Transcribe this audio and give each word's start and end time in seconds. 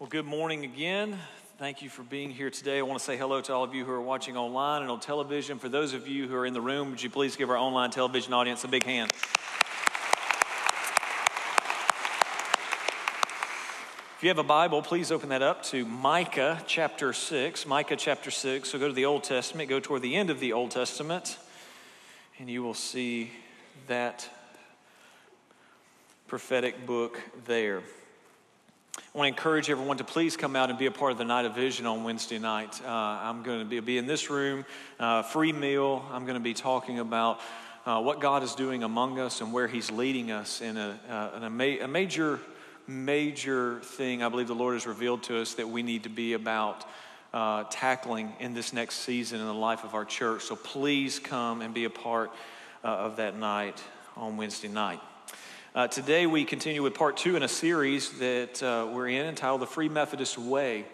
Well, 0.00 0.08
good 0.08 0.26
morning 0.26 0.62
again. 0.62 1.18
Thank 1.58 1.82
you 1.82 1.88
for 1.88 2.04
being 2.04 2.30
here 2.30 2.50
today. 2.50 2.78
I 2.78 2.82
want 2.82 3.00
to 3.00 3.04
say 3.04 3.16
hello 3.16 3.40
to 3.40 3.52
all 3.52 3.64
of 3.64 3.74
you 3.74 3.84
who 3.84 3.90
are 3.90 4.00
watching 4.00 4.36
online 4.36 4.82
and 4.82 4.92
on 4.92 5.00
television. 5.00 5.58
For 5.58 5.68
those 5.68 5.92
of 5.92 6.06
you 6.06 6.28
who 6.28 6.36
are 6.36 6.46
in 6.46 6.54
the 6.54 6.60
room, 6.60 6.90
would 6.90 7.02
you 7.02 7.10
please 7.10 7.34
give 7.34 7.50
our 7.50 7.56
online 7.56 7.90
television 7.90 8.32
audience 8.32 8.62
a 8.62 8.68
big 8.68 8.84
hand? 8.84 9.10
If 14.16 14.18
you 14.22 14.28
have 14.28 14.38
a 14.38 14.44
Bible, 14.44 14.82
please 14.82 15.10
open 15.10 15.30
that 15.30 15.42
up 15.42 15.64
to 15.64 15.84
Micah 15.84 16.62
chapter 16.68 17.12
6. 17.12 17.66
Micah 17.66 17.96
chapter 17.96 18.30
6. 18.30 18.68
So 18.68 18.78
go 18.78 18.86
to 18.86 18.94
the 18.94 19.04
Old 19.04 19.24
Testament, 19.24 19.68
go 19.68 19.80
toward 19.80 20.02
the 20.02 20.14
end 20.14 20.30
of 20.30 20.38
the 20.38 20.52
Old 20.52 20.70
Testament, 20.70 21.38
and 22.38 22.48
you 22.48 22.62
will 22.62 22.72
see 22.72 23.32
that 23.88 24.30
prophetic 26.28 26.86
book 26.86 27.20
there. 27.46 27.82
I 29.14 29.18
want 29.18 29.34
to 29.34 29.38
encourage 29.38 29.70
everyone 29.70 29.96
to 29.98 30.04
please 30.04 30.36
come 30.36 30.54
out 30.54 30.70
and 30.70 30.78
be 30.78 30.86
a 30.86 30.90
part 30.90 31.12
of 31.12 31.18
the 31.18 31.24
Night 31.24 31.44
of 31.44 31.54
Vision 31.54 31.86
on 31.86 32.04
Wednesday 32.04 32.38
night. 32.38 32.80
Uh, 32.84 32.88
I'm 32.88 33.42
going 33.42 33.60
to 33.60 33.64
be, 33.64 33.80
be, 33.80 33.96
in 33.96 34.06
this 34.06 34.28
room, 34.28 34.64
uh, 35.00 35.22
free 35.22 35.52
meal. 35.52 36.04
I'm 36.12 36.24
going 36.24 36.34
to 36.34 36.40
be 36.40 36.52
talking 36.52 36.98
about 36.98 37.40
uh, 37.86 38.02
what 38.02 38.20
God 38.20 38.42
is 38.42 38.54
doing 38.54 38.82
among 38.82 39.18
us 39.18 39.40
and 39.40 39.52
where 39.52 39.66
He's 39.66 39.90
leading 39.90 40.30
us 40.30 40.60
in 40.60 40.76
a, 40.76 40.98
uh, 41.08 41.36
in 41.36 41.44
a, 41.44 41.50
ma- 41.50 41.84
a, 41.84 41.86
major, 41.86 42.38
major 42.86 43.80
thing 43.80 44.22
I 44.22 44.28
believe 44.28 44.48
the 44.48 44.54
Lord 44.54 44.74
has 44.74 44.86
revealed 44.86 45.22
to 45.24 45.40
us 45.40 45.54
that 45.54 45.68
we 45.68 45.82
need 45.82 46.02
to 46.02 46.10
be 46.10 46.34
about 46.34 46.84
uh, 47.32 47.64
tackling 47.70 48.32
in 48.40 48.52
this 48.52 48.72
next 48.72 48.96
season 48.96 49.40
in 49.40 49.46
the 49.46 49.54
life 49.54 49.84
of 49.84 49.94
our 49.94 50.04
church. 50.04 50.42
So 50.42 50.54
please 50.54 51.18
come 51.18 51.62
and 51.62 51.72
be 51.72 51.84
a 51.84 51.90
part 51.90 52.30
uh, 52.84 52.88
of 52.88 53.16
that 53.16 53.36
night 53.36 53.82
on 54.16 54.36
Wednesday 54.36 54.68
night. 54.68 55.00
Uh, 55.74 55.86
today, 55.86 56.26
we 56.26 56.46
continue 56.46 56.82
with 56.82 56.94
part 56.94 57.18
two 57.18 57.36
in 57.36 57.42
a 57.42 57.48
series 57.48 58.18
that 58.18 58.62
uh, 58.62 58.88
we're 58.90 59.06
in 59.06 59.26
entitled 59.26 59.60
The 59.60 59.66
Free 59.66 59.90
Methodist 59.90 60.38
Way, 60.38 60.86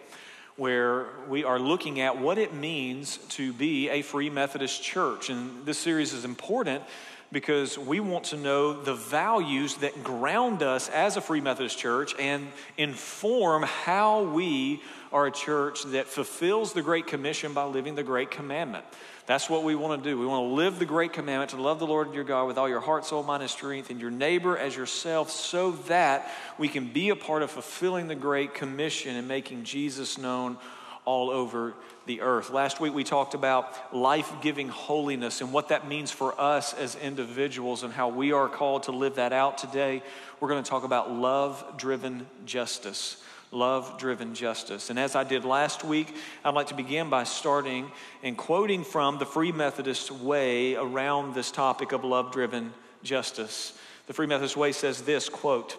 where 0.57 1.05
we 1.29 1.45
are 1.45 1.57
looking 1.57 2.01
at 2.01 2.19
what 2.19 2.37
it 2.37 2.53
means 2.53 3.17
to 3.29 3.53
be 3.53 3.89
a 3.89 4.01
Free 4.01 4.29
Methodist 4.29 4.83
church. 4.83 5.29
And 5.29 5.65
this 5.65 5.77
series 5.77 6.11
is 6.11 6.25
important 6.25 6.83
because 7.31 7.77
we 7.77 8.01
want 8.01 8.25
to 8.25 8.37
know 8.37 8.73
the 8.83 8.95
values 8.95 9.75
that 9.75 10.03
ground 10.03 10.61
us 10.61 10.89
as 10.89 11.15
a 11.15 11.21
Free 11.21 11.41
Methodist 11.41 11.79
church 11.79 12.13
and 12.19 12.45
inform 12.77 13.63
how 13.63 14.23
we 14.23 14.81
are 15.13 15.27
a 15.27 15.31
church 15.31 15.83
that 15.83 16.05
fulfills 16.05 16.73
the 16.73 16.81
Great 16.81 17.07
Commission 17.07 17.53
by 17.53 17.63
living 17.63 17.95
the 17.95 18.03
Great 18.03 18.29
Commandment. 18.29 18.83
That's 19.27 19.49
what 19.49 19.63
we 19.63 19.73
want 19.73 20.03
to 20.03 20.09
do. 20.09 20.19
We 20.19 20.27
want 20.27 20.49
to 20.49 20.53
live 20.53 20.77
the 20.77 20.85
great 20.85 21.11
commandment 21.11 21.51
to 21.51 21.61
love 21.61 21.79
the 21.79 21.87
Lord 21.87 22.13
your 22.13 22.23
God 22.23 22.45
with 22.45 22.59
all 22.59 22.69
your 22.69 22.79
heart, 22.79 23.05
soul, 23.05 23.23
mind, 23.23 23.41
and 23.41 23.49
strength, 23.49 23.89
and 23.89 23.99
your 23.99 24.11
neighbor 24.11 24.55
as 24.55 24.75
yourself, 24.75 25.31
so 25.31 25.71
that 25.87 26.31
we 26.59 26.67
can 26.67 26.91
be 26.91 27.09
a 27.09 27.15
part 27.15 27.41
of 27.41 27.49
fulfilling 27.49 28.07
the 28.07 28.15
great 28.15 28.53
commission 28.53 29.15
and 29.15 29.27
making 29.27 29.63
Jesus 29.63 30.19
known 30.19 30.57
all 31.05 31.31
over 31.31 31.73
the 32.05 32.21
earth. 32.21 32.51
Last 32.51 32.79
week 32.79 32.93
we 32.93 33.03
talked 33.03 33.33
about 33.33 33.95
life 33.95 34.31
giving 34.41 34.69
holiness 34.69 35.41
and 35.41 35.51
what 35.51 35.69
that 35.69 35.87
means 35.87 36.11
for 36.11 36.39
us 36.39 36.73
as 36.73 36.95
individuals 36.95 37.83
and 37.83 37.93
how 37.93 38.09
we 38.09 38.31
are 38.31 38.47
called 38.47 38.83
to 38.83 38.91
live 38.91 39.15
that 39.15 39.33
out. 39.33 39.57
Today 39.57 40.03
we're 40.39 40.49
going 40.49 40.63
to 40.63 40.69
talk 40.69 40.83
about 40.83 41.11
love 41.11 41.63
driven 41.77 42.27
justice 42.45 43.23
love 43.51 43.97
driven 43.97 44.33
justice. 44.35 44.89
And 44.89 44.99
as 44.99 45.15
I 45.15 45.23
did 45.23 45.45
last 45.45 45.83
week, 45.83 46.15
I'd 46.43 46.53
like 46.53 46.67
to 46.67 46.75
begin 46.75 47.09
by 47.09 47.23
starting 47.23 47.91
and 48.23 48.37
quoting 48.37 48.83
from 48.83 49.17
the 49.17 49.25
Free 49.25 49.51
Methodist 49.51 50.11
Way 50.11 50.75
around 50.75 51.33
this 51.33 51.51
topic 51.51 51.91
of 51.91 52.03
love 52.03 52.31
driven 52.31 52.73
justice. 53.03 53.77
The 54.07 54.13
Free 54.13 54.27
Methodist 54.27 54.57
Way 54.57 54.71
says 54.71 55.01
this 55.03 55.29
quote, 55.29 55.77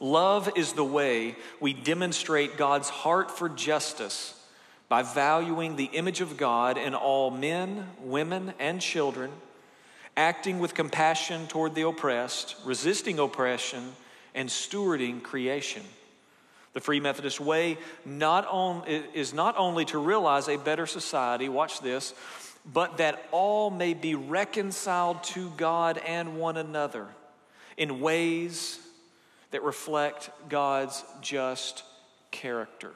Love 0.00 0.50
is 0.56 0.72
the 0.72 0.84
way 0.84 1.36
we 1.60 1.72
demonstrate 1.72 2.56
God's 2.56 2.88
heart 2.88 3.30
for 3.30 3.48
justice 3.48 4.40
by 4.88 5.02
valuing 5.02 5.76
the 5.76 5.86
image 5.86 6.20
of 6.20 6.36
God 6.36 6.78
in 6.78 6.94
all 6.94 7.30
men, 7.30 7.88
women, 8.00 8.54
and 8.58 8.80
children, 8.80 9.30
acting 10.16 10.58
with 10.58 10.74
compassion 10.74 11.46
toward 11.48 11.74
the 11.74 11.86
oppressed, 11.86 12.56
resisting 12.64 13.18
oppression, 13.18 13.92
and 14.34 14.48
stewarding 14.48 15.22
creation. 15.22 15.82
The 16.74 16.80
Free 16.80 17.00
Methodist 17.00 17.40
Way 17.40 17.78
not 18.04 18.46
on, 18.46 18.84
is 18.86 19.32
not 19.32 19.56
only 19.56 19.84
to 19.86 19.98
realize 19.98 20.48
a 20.48 20.56
better 20.56 20.86
society, 20.86 21.48
watch 21.48 21.80
this, 21.80 22.14
but 22.70 22.98
that 22.98 23.24
all 23.30 23.70
may 23.70 23.94
be 23.94 24.14
reconciled 24.14 25.22
to 25.24 25.50
God 25.56 25.98
and 25.98 26.38
one 26.38 26.56
another 26.56 27.06
in 27.76 28.00
ways 28.00 28.78
that 29.50 29.62
reflect 29.62 30.30
God's 30.48 31.04
just 31.20 31.84
character. 32.30 32.92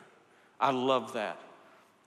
I 0.60 0.72
love 0.72 1.12
that. 1.12 1.38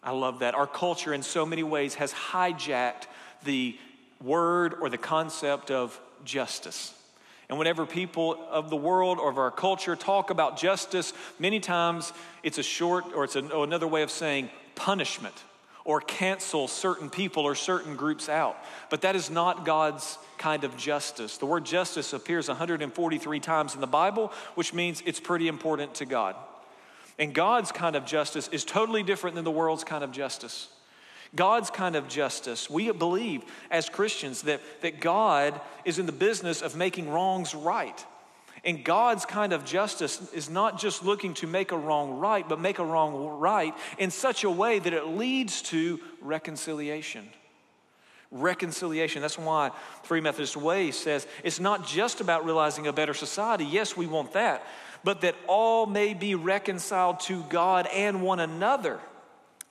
I 0.03 0.11
love 0.11 0.39
that. 0.39 0.55
Our 0.55 0.67
culture, 0.67 1.13
in 1.13 1.23
so 1.23 1.45
many 1.45 1.63
ways, 1.63 1.95
has 1.95 2.11
hijacked 2.11 3.03
the 3.43 3.77
word 4.21 4.73
or 4.81 4.89
the 4.89 4.97
concept 4.97 5.71
of 5.71 5.99
justice. 6.25 6.93
And 7.51 7.59
whenever 7.59 7.85
people 7.85 8.37
of 8.49 8.69
the 8.69 8.77
world 8.77 9.19
or 9.19 9.29
of 9.29 9.37
our 9.37 9.51
culture 9.51 9.97
talk 9.97 10.29
about 10.29 10.57
justice, 10.57 11.11
many 11.37 11.59
times 11.59 12.13
it's 12.43 12.57
a 12.57 12.63
short 12.63 13.03
or 13.13 13.25
it's 13.25 13.35
a, 13.35 13.51
oh, 13.51 13.63
another 13.63 13.89
way 13.89 14.03
of 14.03 14.09
saying 14.09 14.49
punishment 14.75 15.35
or 15.83 15.99
cancel 15.99 16.69
certain 16.69 17.09
people 17.09 17.43
or 17.43 17.53
certain 17.53 17.97
groups 17.97 18.29
out. 18.29 18.55
But 18.89 19.01
that 19.01 19.17
is 19.17 19.29
not 19.29 19.65
God's 19.65 20.17
kind 20.37 20.63
of 20.63 20.77
justice. 20.77 21.39
The 21.39 21.45
word 21.45 21.65
justice 21.65 22.13
appears 22.13 22.47
143 22.47 23.39
times 23.41 23.75
in 23.75 23.81
the 23.81 23.87
Bible, 23.87 24.31
which 24.55 24.73
means 24.73 25.03
it's 25.05 25.19
pretty 25.19 25.49
important 25.49 25.93
to 25.95 26.05
God. 26.05 26.37
And 27.19 27.33
God's 27.33 27.73
kind 27.73 27.97
of 27.97 28.05
justice 28.05 28.47
is 28.53 28.63
totally 28.63 29.03
different 29.03 29.35
than 29.35 29.43
the 29.43 29.51
world's 29.51 29.83
kind 29.83 30.05
of 30.05 30.13
justice. 30.13 30.69
God's 31.35 31.69
kind 31.69 31.95
of 31.95 32.07
justice. 32.07 32.69
We 32.69 32.91
believe 32.91 33.43
as 33.69 33.89
Christians 33.89 34.41
that, 34.43 34.61
that 34.81 34.99
God 34.99 35.59
is 35.85 35.97
in 35.97 36.05
the 36.05 36.11
business 36.11 36.61
of 36.61 36.75
making 36.75 37.09
wrongs 37.09 37.55
right. 37.55 38.05
And 38.63 38.83
God's 38.83 39.25
kind 39.25 39.53
of 39.53 39.65
justice 39.65 40.31
is 40.33 40.49
not 40.49 40.79
just 40.79 41.03
looking 41.03 41.33
to 41.35 41.47
make 41.47 41.71
a 41.71 41.77
wrong 41.77 42.19
right, 42.19 42.47
but 42.47 42.59
make 42.59 42.79
a 42.79 42.85
wrong 42.85 43.39
right 43.39 43.73
in 43.97 44.11
such 44.11 44.43
a 44.43 44.49
way 44.49 44.77
that 44.79 44.93
it 44.93 45.07
leads 45.07 45.61
to 45.63 45.99
reconciliation. 46.21 47.27
Reconciliation. 48.29 49.21
That's 49.21 49.37
why 49.37 49.71
Free 50.03 50.21
Methodist 50.21 50.57
Way 50.57 50.91
says 50.91 51.25
it's 51.43 51.59
not 51.59 51.87
just 51.87 52.21
about 52.21 52.45
realizing 52.45 52.87
a 52.87 52.93
better 52.93 53.13
society. 53.13 53.65
Yes, 53.65 53.97
we 53.97 54.05
want 54.05 54.33
that, 54.33 54.63
but 55.03 55.21
that 55.21 55.35
all 55.47 55.85
may 55.85 56.13
be 56.13 56.35
reconciled 56.35 57.19
to 57.21 57.43
God 57.43 57.87
and 57.87 58.21
one 58.21 58.39
another 58.39 58.99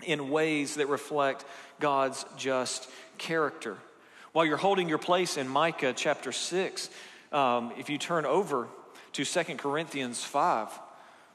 in 0.04 0.30
ways 0.30 0.76
that 0.76 0.88
reflect 0.88 1.44
God's 1.78 2.24
just 2.36 2.88
character. 3.18 3.76
While 4.32 4.44
you're 4.44 4.56
holding 4.56 4.88
your 4.88 4.98
place 4.98 5.36
in 5.36 5.48
Micah 5.48 5.92
chapter 5.96 6.32
6, 6.32 6.90
um, 7.32 7.72
if 7.78 7.90
you 7.90 7.98
turn 7.98 8.24
over 8.24 8.68
to 9.12 9.24
2 9.24 9.56
Corinthians 9.56 10.22
5, 10.22 10.68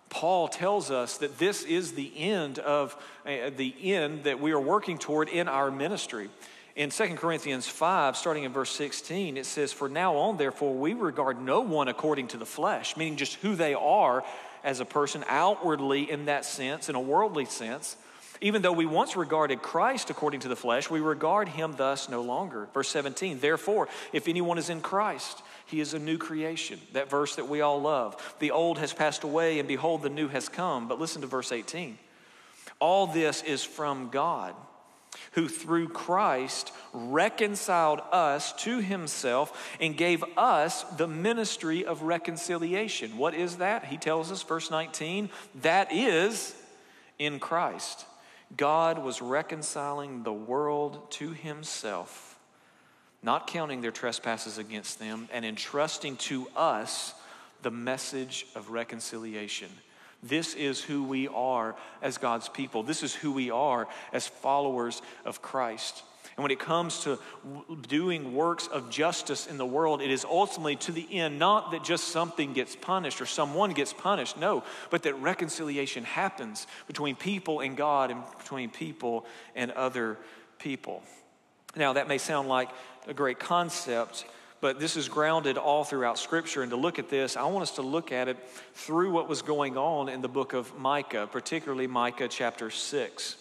Paul 0.09 0.47
tells 0.47 0.91
us 0.91 1.17
that 1.17 1.37
this 1.37 1.63
is 1.63 1.93
the 1.93 2.11
end 2.17 2.59
of 2.59 2.95
uh, 3.25 3.49
the 3.55 3.73
end 3.81 4.23
that 4.25 4.39
we 4.39 4.51
are 4.51 4.59
working 4.59 4.97
toward 4.97 5.29
in 5.29 5.47
our 5.47 5.71
ministry. 5.71 6.29
In 6.75 6.89
2 6.89 7.15
Corinthians 7.15 7.67
5, 7.67 8.17
starting 8.17 8.43
in 8.43 8.51
verse 8.51 8.69
16, 8.71 9.37
it 9.37 9.45
says, 9.45 9.71
For 9.71 9.87
now 9.87 10.15
on, 10.17 10.37
therefore, 10.37 10.73
we 10.73 10.93
regard 10.93 11.41
no 11.41 11.61
one 11.61 11.87
according 11.87 12.27
to 12.29 12.37
the 12.37 12.45
flesh, 12.45 12.97
meaning 12.97 13.15
just 13.15 13.35
who 13.35 13.55
they 13.55 13.73
are 13.73 14.25
as 14.63 14.81
a 14.81 14.85
person 14.85 15.23
outwardly 15.27 16.09
in 16.09 16.25
that 16.25 16.43
sense, 16.43 16.89
in 16.89 16.95
a 16.95 16.99
worldly 16.99 17.45
sense. 17.45 17.95
Even 18.41 18.61
though 18.61 18.71
we 18.71 18.85
once 18.85 19.15
regarded 19.15 19.61
Christ 19.61 20.09
according 20.09 20.41
to 20.41 20.47
the 20.47 20.55
flesh, 20.55 20.89
we 20.89 20.99
regard 20.99 21.49
him 21.49 21.75
thus 21.77 22.09
no 22.09 22.21
longer. 22.21 22.67
Verse 22.73 22.89
17, 22.89 23.39
therefore, 23.39 23.87
if 24.13 24.27
anyone 24.27 24.57
is 24.57 24.69
in 24.69 24.81
Christ, 24.81 25.41
he 25.65 25.79
is 25.79 25.93
a 25.93 25.99
new 25.99 26.17
creation. 26.17 26.79
That 26.93 27.09
verse 27.09 27.35
that 27.35 27.47
we 27.47 27.61
all 27.61 27.81
love. 27.81 28.35
The 28.39 28.51
old 28.51 28.77
has 28.79 28.93
passed 28.93 29.23
away, 29.23 29.59
and 29.59 29.67
behold, 29.67 30.01
the 30.01 30.09
new 30.09 30.27
has 30.27 30.49
come. 30.49 30.87
But 30.87 30.99
listen 30.99 31.21
to 31.21 31.27
verse 31.27 31.51
18. 31.51 31.97
All 32.79 33.07
this 33.07 33.41
is 33.41 33.63
from 33.63 34.09
God, 34.09 34.53
who 35.31 35.47
through 35.47 35.89
Christ 35.89 36.73
reconciled 36.93 38.01
us 38.11 38.51
to 38.63 38.79
himself 38.79 39.75
and 39.79 39.95
gave 39.95 40.25
us 40.35 40.83
the 40.83 41.07
ministry 41.07 41.85
of 41.85 42.01
reconciliation. 42.01 43.17
What 43.17 43.33
is 43.33 43.57
that? 43.57 43.85
He 43.85 43.97
tells 43.97 44.29
us, 44.29 44.43
verse 44.43 44.69
19, 44.69 45.29
that 45.61 45.93
is 45.93 46.53
in 47.17 47.39
Christ 47.39 48.05
God 48.57 49.03
was 49.03 49.21
reconciling 49.21 50.23
the 50.23 50.33
world 50.33 51.11
to 51.11 51.31
himself, 51.31 52.39
not 53.23 53.47
counting 53.47 53.81
their 53.81 53.91
trespasses 53.91 54.57
against 54.57 54.99
them, 54.99 55.27
and 55.31 55.43
entrusting 55.43 56.17
to 56.17 56.47
us 56.55 57.13
the 57.63 57.71
message 57.71 58.45
of 58.55 58.69
reconciliation. 58.69 59.69
This 60.21 60.53
is 60.53 60.81
who 60.81 61.03
we 61.03 61.27
are 61.27 61.75
as 62.01 62.17
God's 62.17 62.49
people. 62.49 62.83
This 62.83 63.03
is 63.03 63.13
who 63.13 63.31
we 63.31 63.51
are 63.51 63.87
as 64.13 64.27
followers 64.27 65.01
of 65.25 65.41
Christ. 65.41 66.03
And 66.37 66.43
when 66.43 66.51
it 66.51 66.59
comes 66.59 66.99
to 67.03 67.17
doing 67.87 68.33
works 68.33 68.67
of 68.67 68.89
justice 68.89 69.47
in 69.47 69.57
the 69.57 69.65
world, 69.65 70.01
it 70.01 70.11
is 70.11 70.25
ultimately 70.25 70.75
to 70.77 70.91
the 70.91 71.07
end, 71.11 71.39
not 71.39 71.71
that 71.71 71.83
just 71.83 72.09
something 72.09 72.51
gets 72.51 72.75
punished 72.75 73.21
or 73.21 73.25
someone 73.25 73.71
gets 73.71 73.93
punished, 73.93 74.37
no, 74.37 74.63
but 74.89 75.03
that 75.03 75.13
reconciliation 75.15 76.03
happens 76.03 76.67
between 76.87 77.15
people 77.15 77.61
and 77.61 77.77
God 77.77 78.11
and 78.11 78.21
between 78.37 78.69
people 78.69 79.25
and 79.55 79.71
other 79.71 80.17
people. 80.59 81.03
Now, 81.77 81.93
that 81.93 82.09
may 82.09 82.17
sound 82.17 82.49
like 82.49 82.69
a 83.07 83.13
great 83.13 83.39
concept, 83.39 84.25
but 84.59 84.77
this 84.77 84.97
is 84.97 85.07
grounded 85.07 85.57
all 85.57 85.85
throughout 85.85 86.19
Scripture. 86.19 86.63
And 86.63 86.71
to 86.71 86.77
look 86.77 86.99
at 86.99 87.09
this, 87.09 87.37
I 87.37 87.43
want 87.43 87.63
us 87.63 87.71
to 87.75 87.81
look 87.81 88.11
at 88.11 88.27
it 88.27 88.37
through 88.73 89.11
what 89.11 89.29
was 89.29 89.41
going 89.41 89.77
on 89.77 90.09
in 90.09 90.21
the 90.21 90.27
book 90.27 90.51
of 90.51 90.77
Micah, 90.77 91.29
particularly 91.31 91.87
Micah 91.87 92.27
chapter 92.27 92.69
6. 92.69 93.37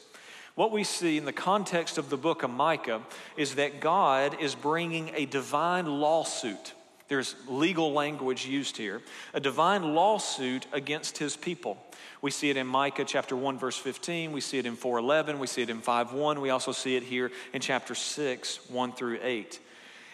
What 0.55 0.71
we 0.71 0.85
see 0.85 1.19
in 1.19 1.25
the 1.25 1.33
context 1.33 1.99
of 1.99 2.11
the 2.11 2.17
book 2.17 2.45
of 2.45 2.51
Micah 2.51 3.03
is 3.37 3.57
that 3.57 3.81
God 3.81 4.41
is 4.41 4.55
bringing 4.55 5.11
a 5.15 5.27
divine 5.27 5.87
lawsuit. 5.87 6.75
There's 7.09 7.35
legal 7.49 7.93
language 7.93 8.47
used 8.47 8.77
here, 8.77 9.03
a 9.35 9.41
divine 9.41 9.95
lawsuit 9.95 10.67
against 10.73 11.19
his 11.19 11.37
people. 11.37 11.77
We 12.23 12.31
see 12.31 12.51
it 12.51 12.57
in 12.57 12.67
Micah 12.67 13.05
chapter 13.05 13.37
1 13.37 13.59
verse 13.59 13.77
15, 13.77 14.33
we 14.33 14.41
see 14.41 14.59
it 14.59 14.65
in 14.65 14.77
4:11, 14.77 15.39
we 15.39 15.47
see 15.47 15.63
it 15.63 15.71
in 15.71 15.83
5:1, 15.83 16.41
we 16.41 16.51
also 16.51 16.73
see 16.73 16.97
it 16.97 17.03
here 17.03 17.31
in 17.53 17.61
chapter 17.61 17.95
6 17.95 18.71
1 18.71 18.93
through 18.93 19.19
8. 19.23 19.59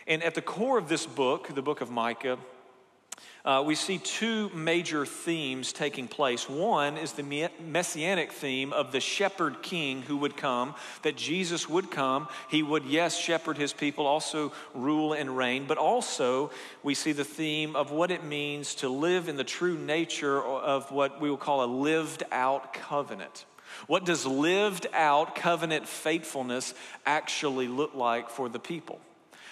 And 0.06 0.22
at 0.24 0.34
the 0.34 0.42
core 0.42 0.78
of 0.78 0.88
this 0.88 1.06
book, 1.06 1.54
the 1.54 1.62
book 1.62 1.80
of 1.80 1.90
Micah, 1.90 2.38
uh, 3.44 3.62
we 3.64 3.74
see 3.74 3.98
two 3.98 4.48
major 4.50 5.06
themes 5.06 5.72
taking 5.72 6.08
place. 6.08 6.48
One 6.48 6.96
is 6.96 7.12
the 7.12 7.50
messianic 7.64 8.32
theme 8.32 8.72
of 8.72 8.92
the 8.92 9.00
shepherd 9.00 9.62
king 9.62 10.02
who 10.02 10.18
would 10.18 10.36
come, 10.36 10.74
that 11.02 11.16
Jesus 11.16 11.68
would 11.68 11.90
come. 11.90 12.28
He 12.50 12.62
would, 12.62 12.84
yes, 12.84 13.18
shepherd 13.18 13.56
his 13.56 13.72
people, 13.72 14.06
also 14.06 14.52
rule 14.74 15.12
and 15.12 15.36
reign, 15.36 15.64
but 15.66 15.78
also 15.78 16.50
we 16.82 16.94
see 16.94 17.12
the 17.12 17.24
theme 17.24 17.76
of 17.76 17.90
what 17.90 18.10
it 18.10 18.24
means 18.24 18.74
to 18.76 18.88
live 18.88 19.28
in 19.28 19.36
the 19.36 19.44
true 19.44 19.78
nature 19.78 20.42
of 20.42 20.90
what 20.90 21.20
we 21.20 21.30
will 21.30 21.36
call 21.36 21.64
a 21.64 21.66
lived 21.66 22.22
out 22.30 22.72
covenant. 22.72 23.46
What 23.86 24.04
does 24.04 24.26
lived 24.26 24.86
out 24.92 25.34
covenant 25.34 25.86
faithfulness 25.86 26.74
actually 27.06 27.68
look 27.68 27.94
like 27.94 28.30
for 28.30 28.48
the 28.48 28.58
people? 28.58 29.00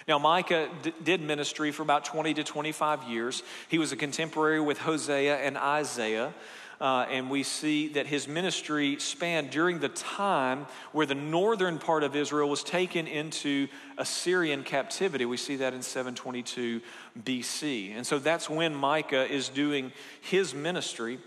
Now, 0.08 0.18
Micah 0.18 0.70
d- 0.82 0.94
did 1.04 1.20
ministry 1.20 1.70
for 1.70 1.82
about 1.82 2.06
20 2.06 2.32
to 2.34 2.42
25 2.42 3.04
years. 3.04 3.42
He 3.68 3.76
was 3.76 3.92
a 3.92 3.96
contemporary 3.96 4.58
with 4.58 4.78
Hosea 4.78 5.36
and 5.36 5.58
Isaiah. 5.58 6.32
Uh, 6.80 7.06
and 7.10 7.28
we 7.28 7.42
see 7.42 7.88
that 7.88 8.06
his 8.06 8.28
ministry 8.28 8.98
spanned 9.00 9.50
during 9.50 9.80
the 9.80 9.88
time 9.88 10.66
where 10.92 11.06
the 11.06 11.14
northern 11.14 11.78
part 11.78 12.04
of 12.04 12.14
Israel 12.16 12.48
was 12.48 12.62
taken 12.62 13.06
into 13.06 13.66
Assyrian 13.98 14.62
captivity. 14.62 15.24
We 15.24 15.36
see 15.36 15.56
that 15.56 15.74
in 15.74 15.82
722 15.82 16.80
BC. 17.20 17.96
And 17.96 18.06
so 18.06 18.18
that's 18.18 18.48
when 18.48 18.74
Micah 18.74 19.30
is 19.30 19.48
doing 19.48 19.92
his 20.20 20.54
ministry. 20.54 21.18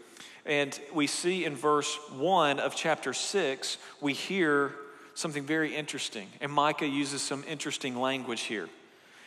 And 0.46 0.80
we 0.94 1.06
see 1.06 1.46
in 1.46 1.56
verse 1.56 2.00
1 2.14 2.60
of 2.60 2.76
chapter 2.76 3.14
6, 3.14 3.78
we 4.00 4.14
hear 4.14 4.74
something 5.14 5.44
very 5.44 5.76
interesting. 5.76 6.28
And 6.40 6.52
Micah 6.52 6.88
uses 6.88 7.22
some 7.22 7.44
interesting 7.48 7.96
language 7.96 8.42
here. 8.42 8.70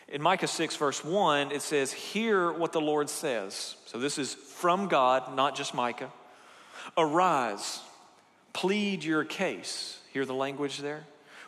In 0.08 0.20
Micah 0.20 0.46
6, 0.46 0.76
verse 0.76 1.04
1, 1.04 1.50
it 1.50 1.62
says, 1.62 1.92
Hear 1.92 2.52
what 2.52 2.72
the 2.72 2.80
Lord 2.80 3.08
says. 3.08 3.76
So 3.86 3.98
this 3.98 4.18
is 4.18 4.34
from 4.34 4.88
God, 4.88 5.34
not 5.34 5.56
just 5.56 5.74
Micah. 5.74 6.12
Arise, 6.96 7.80
plead 8.52 9.02
your 9.02 9.24
case. 9.24 9.98
Hear 10.12 10.24
the 10.24 10.34
language 10.34 10.78
there? 10.78 11.04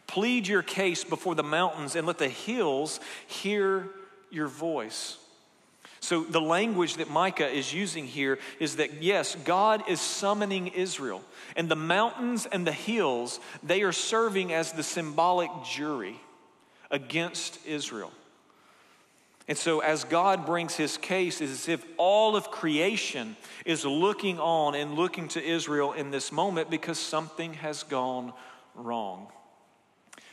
Plead 0.07 0.47
your 0.47 0.63
case 0.63 1.05
before 1.05 1.35
the 1.35 1.43
mountains 1.43 1.97
and 1.97 2.07
let 2.07 2.19
the 2.19 2.29
hills 2.29 3.01
hear 3.27 3.89
your 4.31 4.49
voice. 4.49 5.19
So, 6.07 6.23
the 6.23 6.41
language 6.41 6.99
that 6.99 7.11
Micah 7.11 7.49
is 7.49 7.75
using 7.75 8.07
here 8.07 8.39
is 8.61 8.77
that 8.77 9.03
yes, 9.03 9.37
God 9.45 9.83
is 9.89 10.01
summoning 10.01 10.69
Israel, 10.69 11.21
and 11.57 11.69
the 11.69 11.75
mountains 11.75 12.47
and 12.47 12.65
the 12.65 12.71
hills, 12.71 13.41
they 13.65 13.83
are 13.83 13.91
serving 13.91 14.53
as 14.53 14.71
the 14.71 14.85
symbolic 14.85 15.51
jury 15.65 16.15
against 16.93 17.59
Israel. 17.67 18.13
And 19.49 19.59
so, 19.59 19.81
as 19.81 20.05
God 20.05 20.47
brings 20.47 20.77
his 20.77 20.97
case, 20.97 21.41
it's 21.41 21.51
as 21.51 21.69
if 21.69 21.85
all 21.97 22.37
of 22.37 22.53
creation 22.53 23.37
is 23.65 23.85
looking 23.85 24.39
on 24.39 24.77
and 24.77 24.95
looking 24.95 25.27
to 25.31 25.45
Israel 25.45 25.93
in 25.93 26.13
this 26.13 26.31
moment 26.31 26.71
because 26.71 27.01
something 27.01 27.55
has 27.55 27.83
gone 27.83 28.33
wrong. 28.77 29.27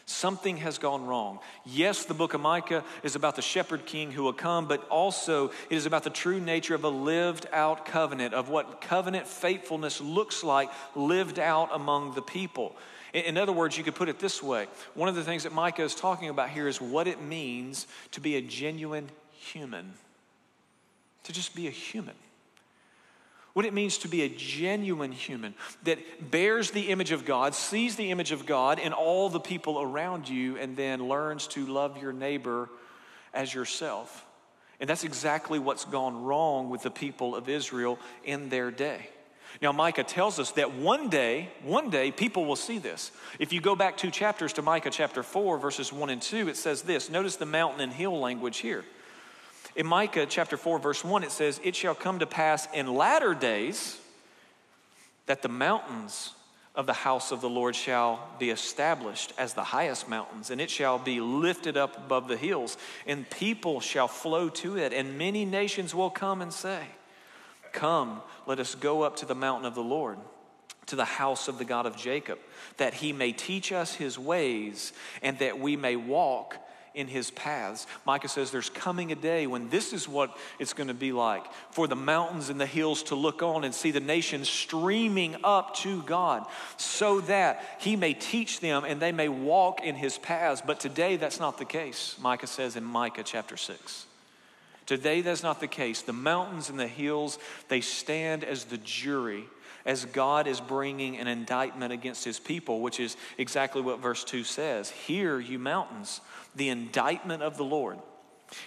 Something 0.06 0.58
has 0.58 0.78
gone 0.78 1.06
wrong. 1.06 1.40
Yes, 1.66 2.06
the 2.06 2.14
book 2.14 2.34
of 2.34 2.42
Micah 2.42 2.84
is 3.04 3.16
about 3.16 3.38
the 3.38 3.42
shepherd 3.42 3.86
king 3.86 4.12
who 4.12 4.24
will 4.24 4.34
come, 4.34 4.68
but 4.68 4.86
also 4.90 5.52
it 5.70 5.76
is 5.76 5.86
about 5.86 6.04
the 6.04 6.10
true 6.10 6.42
nature 6.42 6.76
of 6.76 6.84
a 6.84 6.90
lived 6.90 7.48
out 7.54 7.86
covenant, 7.86 8.34
of 8.34 8.50
what 8.50 8.82
covenant 8.82 9.28
faithfulness 9.28 10.02
looks 10.02 10.44
like 10.44 10.70
lived 10.96 11.40
out 11.40 11.70
among 11.72 12.16
the 12.16 12.22
people. 12.22 12.76
In 13.14 13.38
other 13.38 13.54
words, 13.54 13.78
you 13.78 13.84
could 13.84 13.96
put 13.96 14.10
it 14.10 14.20
this 14.20 14.44
way 14.44 14.68
one 14.94 15.08
of 15.08 15.16
the 15.16 15.24
things 15.24 15.44
that 15.44 15.54
Micah 15.54 15.84
is 15.84 15.96
talking 15.96 16.30
about 16.30 16.50
here 16.50 16.68
is 16.68 16.82
what 16.82 17.08
it 17.08 17.22
means 17.22 17.88
to 18.12 18.20
be 18.20 18.36
a 18.36 18.42
genuine 18.42 19.10
human, 19.32 19.94
to 21.24 21.32
just 21.32 21.56
be 21.56 21.68
a 21.68 21.72
human 21.72 22.16
what 23.54 23.66
it 23.66 23.74
means 23.74 24.00
to 24.00 24.08
be 24.08 24.24
a 24.24 24.30
genuine 24.30 25.12
human 25.12 25.54
that 25.84 26.32
bears 26.32 26.72
the 26.72 26.90
image 26.90 27.12
of 27.12 27.24
God, 27.24 27.54
sees 27.54 27.96
the 27.96 28.10
image 28.10 28.32
of 28.32 28.46
God 28.46 28.80
in 28.80 28.94
all 28.94 29.30
the 29.30 29.40
people 29.40 29.82
around 29.82 30.28
you, 30.28 30.58
and 30.58 30.76
then 30.76 31.08
learns 31.08 31.48
to 31.48 31.66
love 31.66 32.02
your 32.02 32.14
neighbor 32.14 32.70
as 33.34 33.54
yourself. 33.54 34.26
And 34.80 34.90
that's 34.90 35.04
exactly 35.04 35.60
what's 35.60 35.86
gone 35.86 36.24
wrong 36.24 36.70
with 36.70 36.82
the 36.82 36.92
people 36.92 37.36
of 37.36 37.48
Israel 37.48 38.00
in 38.24 38.50
their 38.50 38.72
day. 38.72 39.10
Now, 39.62 39.72
Micah 39.72 40.04
tells 40.04 40.40
us 40.40 40.52
that 40.52 40.74
one 40.74 41.10
day, 41.10 41.50
one 41.64 41.92
day, 41.92 42.12
people 42.12 42.46
will 42.46 42.56
see 42.56 42.80
this. 42.80 43.12
If 43.38 43.54
you 43.54 43.62
go 43.62 43.76
back 43.76 43.98
two 43.98 44.10
chapters 44.10 44.54
to 44.54 44.64
Micah 44.64 44.90
chapter 44.90 45.22
4, 45.22 45.60
verses 45.60 45.94
1 45.94 46.10
and 46.10 46.22
2, 46.22 46.50
it 46.50 46.58
says 46.58 46.82
this. 46.82 47.10
Notice 47.10 47.36
the 47.36 47.46
mountain 47.46 47.82
and 47.82 47.94
hill 47.94 48.20
language 48.20 48.58
here. 48.58 48.84
In 49.76 49.88
Micah 49.88 50.28
chapter 50.28 50.56
4, 50.56 50.80
verse 50.80 51.04
1, 51.04 51.24
it 51.24 51.32
says, 51.32 51.60
It 51.64 51.76
shall 51.76 51.96
come 51.96 52.20
to 52.20 52.28
pass 52.28 52.68
in 52.74 52.94
latter 52.94 53.34
days 53.34 54.00
that 55.26 55.42
the 55.42 55.50
mountains 55.50 56.32
of 56.76 56.86
the 56.86 56.94
house 56.94 57.32
of 57.32 57.42
the 57.42 57.50
Lord 57.50 57.76
shall 57.76 58.28
be 58.40 58.50
established 58.50 59.34
as 59.38 59.54
the 59.54 59.64
highest 59.64 60.10
mountains, 60.10 60.50
and 60.50 60.60
it 60.60 60.70
shall 60.70 61.00
be 61.00 61.20
lifted 61.20 61.78
up 61.78 61.98
above 61.98 62.28
the 62.28 62.38
hills, 62.38 62.78
and 63.08 63.30
people 63.30 63.80
shall 63.80 64.08
flow 64.08 64.50
to 64.50 64.78
it, 64.78 64.94
and 64.94 65.18
many 65.18 65.46
nations 65.46 65.94
will 65.94 66.10
come 66.10 66.42
and 66.42 66.54
say, 66.54 66.84
Come, 67.72 68.22
let 68.46 68.60
us 68.60 68.76
go 68.76 69.02
up 69.02 69.16
to 69.18 69.26
the 69.26 69.36
mountain 69.36 69.66
of 69.66 69.74
the 69.74 69.82
Lord, 69.82 70.18
to 70.88 70.96
the 70.96 71.06
house 71.06 71.48
of 71.48 71.58
the 71.58 71.66
God 71.66 71.88
of 71.88 71.96
Jacob, 71.96 72.38
that 72.78 72.94
he 72.96 73.14
may 73.14 73.32
teach 73.32 73.72
us 73.72 73.96
his 73.96 74.20
ways, 74.20 74.94
and 75.24 75.40
that 75.40 75.60
we 75.60 75.76
may 75.76 75.96
walk 75.96 76.58
in 76.94 77.08
his 77.08 77.32
paths. 77.32 77.88
Micah 78.06 78.28
says 78.28 78.52
there's 78.52 78.70
coming 78.70 79.12
a 79.12 79.16
day 79.16 79.48
when 79.48 79.70
this 79.70 79.94
is 79.94 80.08
what 80.08 80.36
it's 80.60 80.74
going 80.74 80.88
to 80.88 80.94
be 80.94 81.12
like 81.12 81.46
for 81.72 81.88
the 81.88 81.96
mountains 81.96 82.50
and 82.50 82.60
the 82.60 82.66
hills 82.66 83.04
to 83.04 83.16
look 83.16 83.42
on 83.42 83.64
and 83.64 83.74
see 83.74 83.92
the 83.92 84.00
nations 84.00 84.50
streaming 84.50 85.36
up 85.44 85.76
to 85.78 86.02
God 86.04 86.46
so 86.78 87.22
that 87.22 87.64
he 87.80 87.96
may 87.96 88.14
teach 88.14 88.60
them 88.60 88.84
and 88.84 89.02
they 89.02 89.12
may 89.12 89.30
walk 89.30 89.82
in 89.82 89.96
his 89.96 90.18
paths. 90.18 90.62
But 90.66 90.80
today 90.80 91.16
that's 91.16 91.40
not 91.40 91.58
the 91.58 91.66
case, 91.66 92.16
Micah 92.22 92.48
says 92.48 92.76
in 92.76 92.84
Micah 92.84 93.24
chapter 93.24 93.58
6. 93.58 94.06
Today 94.86 95.22
that's 95.22 95.44
not 95.44 95.60
the 95.60 95.68
case. 95.68 96.02
The 96.02 96.14
mountains 96.14 96.70
and 96.70 96.80
the 96.80 96.88
hills, 96.88 97.40
they 97.70 97.82
stand 97.82 98.44
as 98.44 98.66
the 98.66 98.78
jury 98.78 99.46
as 99.86 100.06
God 100.06 100.48
is 100.48 100.62
bringing 100.62 101.18
an 101.18 101.28
indictment 101.28 101.92
against 101.92 102.24
his 102.24 102.40
people, 102.40 102.82
which 102.82 103.00
is 103.00 103.18
exactly 103.38 103.82
what 103.82 104.00
verse 104.00 104.24
2 104.24 104.44
says. 104.44 104.90
Hear, 104.90 105.40
you 105.40 105.60
mountains, 105.60 106.22
the 106.56 106.70
indictment 106.70 107.44
of 107.44 107.58
the 107.58 107.66
Lord. 107.66 108.00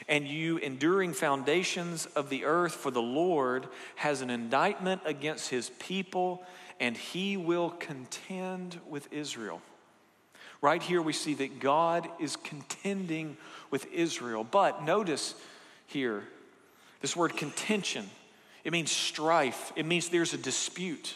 And 0.09 0.27
you 0.27 0.59
enduring 0.59 1.13
foundations 1.13 2.07
of 2.07 2.29
the 2.29 2.45
earth, 2.45 2.75
for 2.75 2.91
the 2.91 3.01
Lord 3.03 3.69
has 3.97 4.21
an 4.21 4.31
indictment 4.31 5.03
against 5.05 5.49
his 5.49 5.71
people, 5.71 6.45
and 6.81 6.97
he 6.97 7.37
will 7.37 7.71
contend 7.71 8.81
with 8.89 9.13
Israel. 9.13 9.63
Right 10.61 10.83
here, 10.83 11.01
we 11.01 11.13
see 11.13 11.35
that 11.35 11.61
God 11.61 12.09
is 12.19 12.37
contending 12.37 13.37
with 13.71 13.87
Israel. 13.93 14.43
But 14.43 14.85
notice 14.85 15.35
here, 15.87 16.25
this 17.01 17.15
word 17.15 17.37
contention, 17.37 18.11
it 18.67 18.73
means 18.73 18.91
strife, 18.91 19.73
it 19.77 19.87
means 19.87 20.09
there's 20.09 20.35
a 20.35 20.39
dispute. 20.39 21.15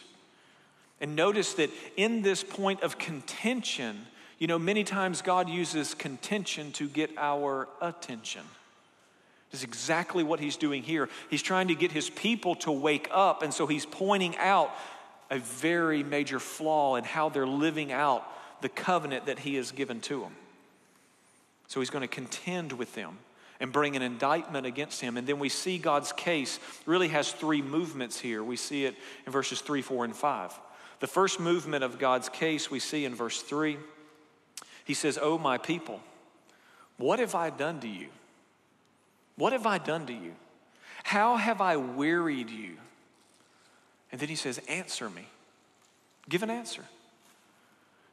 And 1.01 1.17
notice 1.17 1.55
that 1.55 1.69
in 1.97 2.21
this 2.21 2.45
point 2.45 2.81
of 2.81 2.97
contention, 2.97 4.05
you 4.39 4.47
know, 4.47 4.57
many 4.57 4.85
times 4.85 5.21
God 5.21 5.49
uses 5.49 5.93
contention 5.93 6.71
to 6.71 6.87
get 6.87 7.11
our 7.17 7.67
attention. 7.81 8.43
This 9.51 9.59
is 9.59 9.63
exactly 9.65 10.23
what 10.23 10.39
he's 10.39 10.55
doing 10.55 10.81
here. 10.81 11.09
He's 11.29 11.41
trying 11.41 11.67
to 11.67 11.75
get 11.75 11.91
his 11.91 12.09
people 12.09 12.55
to 12.55 12.71
wake 12.71 13.09
up, 13.11 13.43
and 13.43 13.53
so 13.53 13.67
he's 13.67 13.85
pointing 13.85 14.37
out 14.37 14.71
a 15.29 15.37
very 15.37 16.03
major 16.03 16.39
flaw 16.39 16.95
in 16.95 17.03
how 17.03 17.27
they're 17.27 17.45
living 17.45 17.91
out 17.91 18.25
the 18.61 18.69
covenant 18.69 19.25
that 19.25 19.39
he 19.39 19.55
has 19.55 19.71
given 19.73 19.99
to 20.01 20.21
them. 20.21 20.35
So 21.67 21.81
he's 21.81 21.89
going 21.89 22.03
to 22.03 22.07
contend 22.07 22.71
with 22.71 22.95
them 22.95 23.17
and 23.61 23.71
bring 23.71 23.95
an 23.95 24.01
indictment 24.01 24.65
against 24.65 24.99
him. 24.99 25.15
And 25.15 25.27
then 25.27 25.37
we 25.37 25.47
see 25.47 25.77
God's 25.77 26.11
case 26.11 26.59
really 26.87 27.09
has 27.09 27.31
three 27.31 27.61
movements 27.61 28.19
here. 28.19 28.43
We 28.43 28.57
see 28.57 28.85
it 28.85 28.95
in 29.27 29.31
verses 29.31 29.61
3, 29.61 29.83
4, 29.83 30.05
and 30.05 30.15
5. 30.15 30.59
The 30.99 31.07
first 31.07 31.39
movement 31.39 31.83
of 31.83 31.99
God's 31.99 32.27
case 32.27 32.71
we 32.71 32.79
see 32.79 33.05
in 33.05 33.13
verse 33.13 33.39
3. 33.39 33.77
He 34.83 34.95
says, 34.95 35.19
Oh, 35.21 35.37
my 35.37 35.59
people, 35.59 36.01
what 36.97 37.19
have 37.19 37.35
I 37.35 37.51
done 37.51 37.79
to 37.81 37.87
you? 37.87 38.07
What 39.35 39.53
have 39.53 39.67
I 39.67 39.77
done 39.77 40.07
to 40.07 40.13
you? 40.13 40.33
How 41.03 41.37
have 41.37 41.61
I 41.61 41.77
wearied 41.77 42.49
you? 42.49 42.77
And 44.11 44.19
then 44.19 44.27
he 44.27 44.35
says, 44.35 44.59
Answer 44.67 45.07
me. 45.07 45.27
Give 46.27 46.41
an 46.41 46.49
answer. 46.49 46.83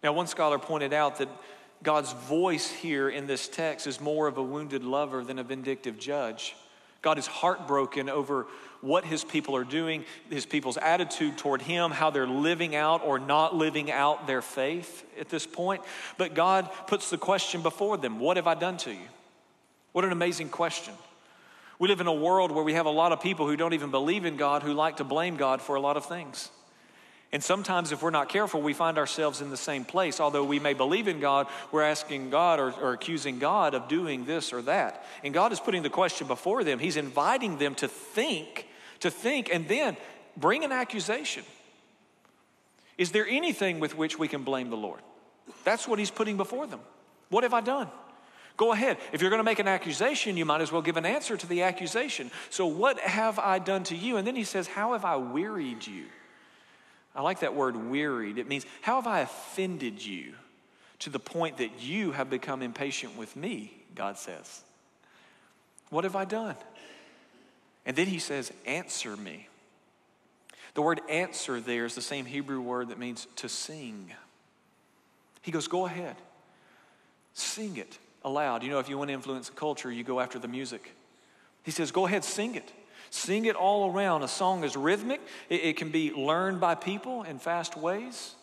Now, 0.02 0.12
one 0.12 0.26
scholar 0.26 0.58
pointed 0.58 0.92
out 0.92 1.18
that 1.18 1.28
God's 1.82 2.12
voice 2.12 2.70
here 2.70 3.08
in 3.08 3.26
this 3.26 3.48
text 3.48 3.86
is 3.86 4.00
more 4.00 4.26
of 4.26 4.36
a 4.36 4.42
wounded 4.42 4.84
lover 4.84 5.24
than 5.24 5.38
a 5.38 5.44
vindictive 5.44 5.98
judge. 5.98 6.56
God 7.02 7.18
is 7.18 7.26
heartbroken 7.26 8.08
over 8.08 8.46
what 8.80 9.04
his 9.04 9.24
people 9.24 9.56
are 9.56 9.64
doing, 9.64 10.04
his 10.30 10.46
people's 10.46 10.76
attitude 10.76 11.38
toward 11.38 11.62
him, 11.62 11.90
how 11.90 12.10
they're 12.10 12.26
living 12.26 12.74
out 12.74 13.04
or 13.04 13.18
not 13.18 13.54
living 13.54 13.90
out 13.90 14.26
their 14.26 14.42
faith 14.42 15.04
at 15.18 15.28
this 15.28 15.46
point. 15.46 15.82
But 16.16 16.34
God 16.34 16.68
puts 16.86 17.10
the 17.10 17.18
question 17.18 17.62
before 17.62 17.96
them 17.96 18.18
What 18.18 18.36
have 18.36 18.46
I 18.46 18.54
done 18.54 18.76
to 18.78 18.90
you? 18.90 19.08
What 19.92 20.04
an 20.04 20.12
amazing 20.12 20.48
question. 20.48 20.94
We 21.78 21.86
live 21.86 22.00
in 22.00 22.08
a 22.08 22.12
world 22.12 22.50
where 22.50 22.64
we 22.64 22.74
have 22.74 22.86
a 22.86 22.90
lot 22.90 23.12
of 23.12 23.20
people 23.20 23.46
who 23.46 23.56
don't 23.56 23.72
even 23.72 23.92
believe 23.92 24.24
in 24.24 24.36
God 24.36 24.64
who 24.64 24.72
like 24.72 24.96
to 24.96 25.04
blame 25.04 25.36
God 25.36 25.62
for 25.62 25.76
a 25.76 25.80
lot 25.80 25.96
of 25.96 26.06
things. 26.06 26.50
And 27.30 27.44
sometimes, 27.44 27.92
if 27.92 28.02
we're 28.02 28.08
not 28.08 28.30
careful, 28.30 28.62
we 28.62 28.72
find 28.72 28.96
ourselves 28.96 29.42
in 29.42 29.50
the 29.50 29.56
same 29.56 29.84
place. 29.84 30.18
Although 30.18 30.44
we 30.44 30.58
may 30.58 30.72
believe 30.72 31.08
in 31.08 31.20
God, 31.20 31.46
we're 31.70 31.82
asking 31.82 32.30
God 32.30 32.58
or, 32.58 32.72
or, 32.72 32.94
accusing 32.94 33.38
God 33.38 33.74
of 33.74 33.86
doing 33.86 34.24
this 34.24 34.52
or 34.52 34.62
that. 34.62 35.04
And 35.22 35.34
God 35.34 35.52
is 35.52 35.60
putting 35.60 35.82
the 35.82 35.90
question 35.90 36.26
before 36.26 36.64
them. 36.64 36.78
He's 36.78 36.96
inviting 36.96 37.58
them 37.58 37.74
to 37.76 37.88
think, 37.88 38.66
to 39.00 39.10
think, 39.10 39.50
and 39.52 39.68
then 39.68 39.98
bring 40.38 40.64
an 40.64 40.72
accusation. 40.72 41.44
Is 42.96 43.12
there 43.12 43.26
anything 43.28 43.78
with 43.78 43.94
which 43.94 44.18
we 44.18 44.26
can 44.26 44.42
blame 44.42 44.70
the 44.70 44.76
Lord? 44.76 45.00
That's 45.64 45.86
what 45.86 45.98
He's 45.98 46.10
putting 46.10 46.38
before 46.38 46.66
them. 46.66 46.80
What 47.28 47.44
have 47.44 47.52
I 47.52 47.60
done? 47.60 47.88
Go 48.56 48.72
ahead. 48.72 48.96
If 49.12 49.20
you're 49.20 49.30
going 49.30 49.38
to 49.38 49.44
make 49.44 49.58
an 49.58 49.68
accusation, 49.68 50.38
you 50.38 50.46
might 50.46 50.62
as 50.62 50.72
well 50.72 50.82
give 50.82 50.96
an 50.96 51.06
answer 51.06 51.36
to 51.36 51.46
the 51.46 51.62
accusation. 51.62 52.30
So, 52.48 52.66
what 52.66 52.98
have 52.98 53.38
I 53.38 53.58
done 53.58 53.84
to 53.84 53.96
you? 53.96 54.16
And 54.16 54.26
then 54.26 54.34
He 54.34 54.44
says, 54.44 54.66
How 54.66 54.94
have 54.94 55.04
I 55.04 55.16
wearied 55.16 55.86
you? 55.86 56.06
I 57.18 57.22
like 57.22 57.40
that 57.40 57.56
word 57.56 57.90
wearied. 57.90 58.38
It 58.38 58.46
means, 58.46 58.64
how 58.80 58.94
have 58.94 59.08
I 59.08 59.20
offended 59.20 60.04
you 60.04 60.34
to 61.00 61.10
the 61.10 61.18
point 61.18 61.56
that 61.56 61.82
you 61.82 62.12
have 62.12 62.30
become 62.30 62.62
impatient 62.62 63.16
with 63.16 63.34
me, 63.34 63.72
God 63.96 64.16
says. 64.16 64.62
What 65.90 66.04
have 66.04 66.14
I 66.14 66.24
done? 66.24 66.54
And 67.84 67.96
then 67.96 68.06
he 68.06 68.20
says, 68.20 68.52
answer 68.66 69.16
me. 69.16 69.48
The 70.74 70.82
word 70.82 71.00
answer 71.08 71.60
there 71.60 71.86
is 71.86 71.96
the 71.96 72.00
same 72.00 72.24
Hebrew 72.24 72.60
word 72.60 72.90
that 72.90 73.00
means 73.00 73.26
to 73.36 73.48
sing. 73.48 74.12
He 75.42 75.50
goes, 75.50 75.66
go 75.66 75.86
ahead, 75.86 76.14
sing 77.34 77.78
it 77.78 77.98
aloud. 78.24 78.62
You 78.62 78.70
know, 78.70 78.78
if 78.78 78.88
you 78.88 78.96
want 78.96 79.08
to 79.08 79.14
influence 79.14 79.48
a 79.48 79.52
culture, 79.52 79.90
you 79.90 80.04
go 80.04 80.20
after 80.20 80.38
the 80.38 80.46
music. 80.46 80.94
He 81.64 81.72
says, 81.72 81.90
go 81.90 82.06
ahead, 82.06 82.22
sing 82.22 82.54
it. 82.54 82.72
Sing 83.10 83.46
it 83.46 83.56
all 83.56 83.92
around. 83.92 84.22
A 84.22 84.28
song 84.28 84.64
is 84.64 84.76
rhythmic, 84.76 85.20
it, 85.48 85.64
it 85.64 85.76
can 85.76 85.90
be 85.90 86.12
learned 86.12 86.60
by 86.60 86.74
people 86.74 87.22
in 87.22 87.38
fast 87.38 87.76
ways. 87.76 88.34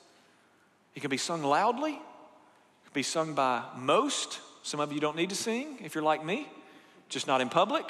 It 0.96 1.02
can 1.02 1.10
be 1.10 1.18
sung 1.18 1.44
loudly, 1.44 1.94
it 1.94 2.86
can 2.86 2.94
be 2.94 3.04
sung 3.04 3.34
by 3.34 3.64
most. 3.78 4.40
Some 4.64 4.80
of 4.80 4.92
you 4.92 5.00
don't 5.00 5.16
need 5.16 5.30
to 5.30 5.36
sing 5.36 5.78
if 5.84 5.94
you're 5.94 6.04
like 6.04 6.26
me, 6.26 6.48
just 7.10 7.28
not 7.28 7.42
in 7.42 7.50
public. 7.50 7.86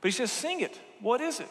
But 0.00 0.08
he 0.08 0.12
says, 0.12 0.30
Sing 0.30 0.60
it. 0.60 0.78
What 1.00 1.20
is 1.20 1.40
it? 1.40 1.48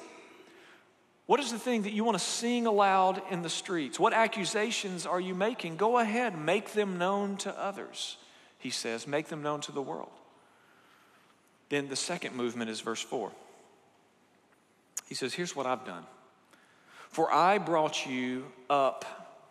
What 1.26 1.40
is 1.40 1.52
the 1.52 1.60
thing 1.60 1.84
that 1.84 1.94
you 1.94 2.04
want 2.04 2.18
to 2.18 2.24
sing 2.24 2.66
aloud 2.66 3.22
in 3.30 3.42
the 3.42 3.50
streets? 3.50 4.00
What 4.00 4.14
accusations 4.14 5.06
are 5.06 5.20
you 5.20 5.34
making? 5.34 5.78
Go 5.78 5.98
ahead, 5.98 6.38
make 6.38 6.74
them 6.74 6.98
known 6.98 7.38
to 7.38 7.58
others, 7.58 8.18
he 8.60 8.70
says. 8.70 9.08
Make 9.08 9.28
them 9.28 9.42
known 9.42 9.62
to 9.62 9.72
the 9.72 9.82
world. 9.82 10.12
Then 11.70 11.88
the 11.88 11.96
second 11.96 12.36
movement 12.36 12.70
is 12.70 12.82
verse 12.82 13.02
4. 13.02 13.32
He 15.12 15.16
says, 15.16 15.34
Here's 15.34 15.54
what 15.54 15.66
I've 15.66 15.84
done. 15.84 16.06
For 17.10 17.30
I 17.34 17.58
brought 17.58 18.06
you 18.06 18.46
up 18.70 19.44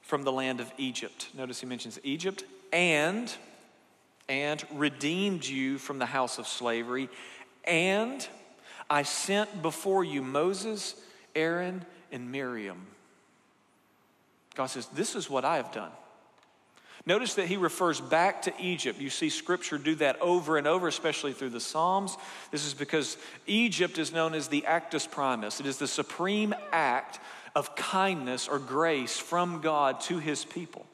from 0.00 0.22
the 0.22 0.32
land 0.32 0.60
of 0.60 0.72
Egypt. 0.78 1.28
Notice 1.36 1.60
he 1.60 1.66
mentions 1.66 2.00
Egypt 2.04 2.44
and 2.72 3.30
and 4.30 4.64
redeemed 4.72 5.44
you 5.46 5.76
from 5.76 5.98
the 5.98 6.06
house 6.06 6.38
of 6.38 6.48
slavery 6.48 7.10
and 7.66 8.26
I 8.88 9.02
sent 9.02 9.60
before 9.60 10.04
you 10.04 10.22
Moses, 10.22 10.94
Aaron, 11.36 11.84
and 12.10 12.32
Miriam. 12.32 12.86
God 14.54 14.68
says, 14.68 14.86
This 14.86 15.16
is 15.16 15.28
what 15.28 15.44
I 15.44 15.56
have 15.56 15.70
done. 15.70 15.92
Notice 17.06 17.34
that 17.34 17.46
he 17.46 17.56
refers 17.56 18.00
back 18.00 18.42
to 18.42 18.52
Egypt. 18.60 19.00
You 19.00 19.10
see 19.10 19.30
scripture 19.30 19.78
do 19.78 19.94
that 19.96 20.20
over 20.20 20.58
and 20.58 20.66
over, 20.66 20.86
especially 20.86 21.32
through 21.32 21.50
the 21.50 21.60
Psalms. 21.60 22.16
This 22.50 22.66
is 22.66 22.74
because 22.74 23.16
Egypt 23.46 23.98
is 23.98 24.12
known 24.12 24.34
as 24.34 24.48
the 24.48 24.66
actus 24.66 25.06
primus, 25.06 25.60
it 25.60 25.66
is 25.66 25.78
the 25.78 25.88
supreme 25.88 26.54
act 26.72 27.18
of 27.54 27.74
kindness 27.74 28.48
or 28.48 28.58
grace 28.58 29.18
from 29.18 29.60
God 29.60 30.00
to 30.02 30.18
his 30.18 30.44
people. 30.44 30.86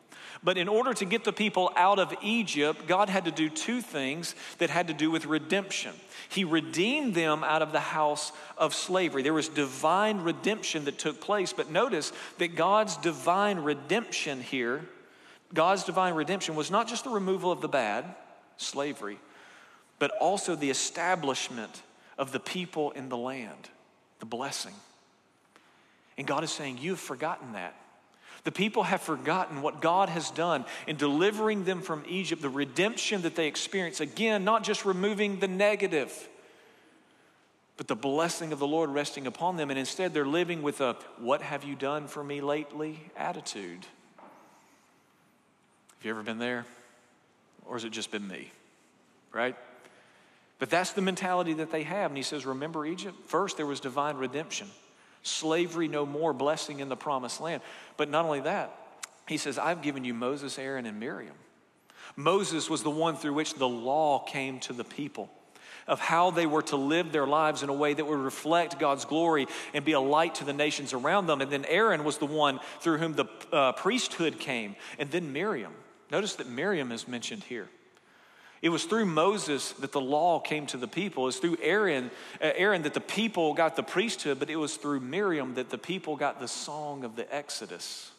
But 0.42 0.58
in 0.58 0.68
order 0.68 0.94
to 0.94 1.04
get 1.04 1.24
the 1.24 1.32
people 1.32 1.72
out 1.76 1.98
of 1.98 2.14
Egypt, 2.22 2.86
God 2.86 3.08
had 3.08 3.24
to 3.24 3.30
do 3.30 3.48
two 3.48 3.80
things 3.80 4.34
that 4.58 4.70
had 4.70 4.88
to 4.88 4.94
do 4.94 5.10
with 5.10 5.26
redemption. 5.26 5.92
He 6.28 6.44
redeemed 6.44 7.14
them 7.14 7.42
out 7.42 7.62
of 7.62 7.72
the 7.72 7.80
house 7.80 8.32
of 8.56 8.74
slavery. 8.74 9.22
There 9.22 9.32
was 9.32 9.48
divine 9.48 10.20
redemption 10.20 10.84
that 10.84 10.98
took 10.98 11.20
place, 11.20 11.52
but 11.52 11.70
notice 11.70 12.12
that 12.38 12.54
God's 12.54 12.96
divine 12.96 13.58
redemption 13.58 14.40
here 14.40 14.88
God's 15.54 15.84
divine 15.84 16.14
redemption 16.14 16.56
was 16.56 16.70
not 16.70 16.88
just 16.88 17.04
the 17.04 17.10
removal 17.10 17.52
of 17.52 17.60
the 17.60 17.68
bad, 17.68 18.04
slavery, 18.56 19.18
but 19.98 20.10
also 20.20 20.56
the 20.56 20.70
establishment 20.70 21.82
of 22.18 22.32
the 22.32 22.40
people 22.40 22.90
in 22.92 23.08
the 23.08 23.16
land, 23.16 23.70
the 24.18 24.26
blessing. 24.26 24.74
And 26.18 26.26
God 26.26 26.44
is 26.44 26.50
saying, 26.50 26.78
You've 26.80 27.00
forgotten 27.00 27.52
that. 27.52 27.74
The 28.44 28.52
people 28.52 28.84
have 28.84 29.02
forgotten 29.02 29.60
what 29.60 29.80
God 29.80 30.08
has 30.08 30.30
done 30.30 30.64
in 30.86 30.96
delivering 30.96 31.64
them 31.64 31.82
from 31.82 32.04
Egypt, 32.08 32.42
the 32.42 32.48
redemption 32.48 33.22
that 33.22 33.34
they 33.34 33.48
experience. 33.48 34.00
Again, 34.00 34.44
not 34.44 34.62
just 34.62 34.84
removing 34.84 35.40
the 35.40 35.48
negative, 35.48 36.28
but 37.76 37.88
the 37.88 37.96
blessing 37.96 38.52
of 38.52 38.60
the 38.60 38.66
Lord 38.66 38.90
resting 38.90 39.26
upon 39.26 39.56
them. 39.56 39.68
And 39.70 39.78
instead, 39.78 40.14
they're 40.14 40.24
living 40.24 40.62
with 40.62 40.80
a, 40.80 40.96
What 41.18 41.42
have 41.42 41.64
you 41.64 41.74
done 41.74 42.06
for 42.06 42.22
me 42.22 42.40
lately 42.40 43.00
attitude. 43.16 43.84
You 46.06 46.12
ever 46.12 46.22
been 46.22 46.38
there? 46.38 46.64
Or 47.64 47.74
has 47.74 47.82
it 47.82 47.90
just 47.90 48.12
been 48.12 48.28
me? 48.28 48.52
Right? 49.32 49.56
But 50.60 50.70
that's 50.70 50.92
the 50.92 51.02
mentality 51.02 51.54
that 51.54 51.72
they 51.72 51.82
have. 51.82 52.12
And 52.12 52.16
he 52.16 52.22
says, 52.22 52.46
Remember 52.46 52.86
Egypt? 52.86 53.16
First, 53.26 53.56
there 53.56 53.66
was 53.66 53.80
divine 53.80 54.16
redemption, 54.16 54.68
slavery 55.24 55.88
no 55.88 56.06
more, 56.06 56.32
blessing 56.32 56.78
in 56.78 56.88
the 56.88 56.96
promised 56.96 57.40
land. 57.40 57.60
But 57.96 58.08
not 58.08 58.24
only 58.24 58.38
that, 58.38 58.72
he 59.26 59.36
says, 59.36 59.58
I've 59.58 59.82
given 59.82 60.04
you 60.04 60.14
Moses, 60.14 60.60
Aaron, 60.60 60.86
and 60.86 61.00
Miriam. 61.00 61.34
Moses 62.14 62.70
was 62.70 62.84
the 62.84 62.90
one 62.90 63.16
through 63.16 63.34
which 63.34 63.54
the 63.54 63.68
law 63.68 64.20
came 64.20 64.60
to 64.60 64.72
the 64.72 64.84
people 64.84 65.28
of 65.88 65.98
how 65.98 66.30
they 66.30 66.46
were 66.46 66.62
to 66.62 66.76
live 66.76 67.10
their 67.10 67.26
lives 67.26 67.64
in 67.64 67.68
a 67.68 67.74
way 67.74 67.94
that 67.94 68.06
would 68.06 68.20
reflect 68.20 68.78
God's 68.78 69.04
glory 69.04 69.48
and 69.74 69.84
be 69.84 69.90
a 69.90 70.00
light 70.00 70.36
to 70.36 70.44
the 70.44 70.52
nations 70.52 70.92
around 70.92 71.26
them. 71.26 71.40
And 71.40 71.50
then 71.50 71.64
Aaron 71.64 72.04
was 72.04 72.18
the 72.18 72.26
one 72.26 72.60
through 72.78 72.98
whom 72.98 73.14
the 73.14 73.26
uh, 73.52 73.72
priesthood 73.72 74.38
came. 74.38 74.76
And 75.00 75.10
then 75.10 75.32
Miriam. 75.32 75.72
Notice 76.10 76.36
that 76.36 76.48
Miriam 76.48 76.92
is 76.92 77.08
mentioned 77.08 77.44
here. 77.44 77.68
It 78.62 78.70
was 78.70 78.84
through 78.84 79.06
Moses 79.06 79.72
that 79.72 79.92
the 79.92 80.00
law 80.00 80.40
came 80.40 80.66
to 80.66 80.76
the 80.76 80.88
people. 80.88 81.24
It 81.24 81.26
was 81.26 81.38
through 81.38 81.58
Aaron, 81.62 82.10
uh, 82.40 82.52
Aaron 82.54 82.82
that 82.82 82.94
the 82.94 83.00
people 83.00 83.54
got 83.54 83.76
the 83.76 83.82
priesthood, 83.82 84.38
but 84.38 84.50
it 84.50 84.56
was 84.56 84.76
through 84.76 85.00
Miriam 85.00 85.54
that 85.54 85.70
the 85.70 85.78
people 85.78 86.16
got 86.16 86.40
the 86.40 86.48
song 86.48 87.04
of 87.04 87.16
the 87.16 87.32
Exodus. 87.34 88.10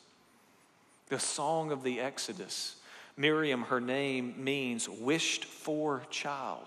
The 1.10 1.20
song 1.20 1.72
of 1.72 1.84
the 1.84 2.00
Exodus. 2.00 2.76
Miriam, 3.16 3.64
her 3.64 3.82
name 3.82 4.36
means 4.44 4.88
wished 4.88 5.46
for 5.46 6.04
child. 6.12 6.66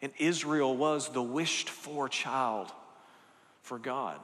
And 0.00 0.12
Israel 0.18 0.76
was 0.76 1.08
the 1.08 1.22
wished 1.22 1.68
for 1.68 2.08
child 2.08 2.70
for 3.62 3.78
God. 3.78 4.18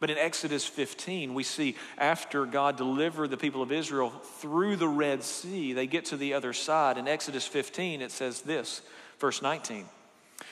But 0.00 0.10
in 0.10 0.18
Exodus 0.18 0.64
15, 0.64 1.34
we 1.34 1.42
see 1.42 1.74
after 1.96 2.46
God 2.46 2.76
delivered 2.76 3.30
the 3.30 3.36
people 3.36 3.62
of 3.62 3.72
Israel 3.72 4.10
through 4.10 4.76
the 4.76 4.88
Red 4.88 5.24
Sea, 5.24 5.72
they 5.72 5.88
get 5.88 6.06
to 6.06 6.16
the 6.16 6.34
other 6.34 6.52
side. 6.52 6.98
In 6.98 7.08
Exodus 7.08 7.46
15, 7.46 8.00
it 8.00 8.12
says 8.12 8.42
this, 8.42 8.82
verse 9.18 9.42
19. 9.42 9.86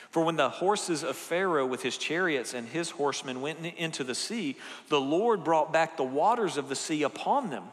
For 0.09 0.23
when 0.23 0.35
the 0.35 0.49
horses 0.49 1.03
of 1.03 1.15
Pharaoh 1.15 1.65
with 1.65 1.81
his 1.81 1.97
chariots 1.97 2.53
and 2.53 2.67
his 2.67 2.89
horsemen 2.89 3.41
went 3.41 3.59
into 3.77 4.03
the 4.03 4.15
sea, 4.15 4.57
the 4.89 4.99
Lord 4.99 5.43
brought 5.43 5.71
back 5.71 5.95
the 5.95 6.03
waters 6.03 6.57
of 6.57 6.69
the 6.69 6.75
sea 6.75 7.03
upon 7.03 7.49
them. 7.49 7.65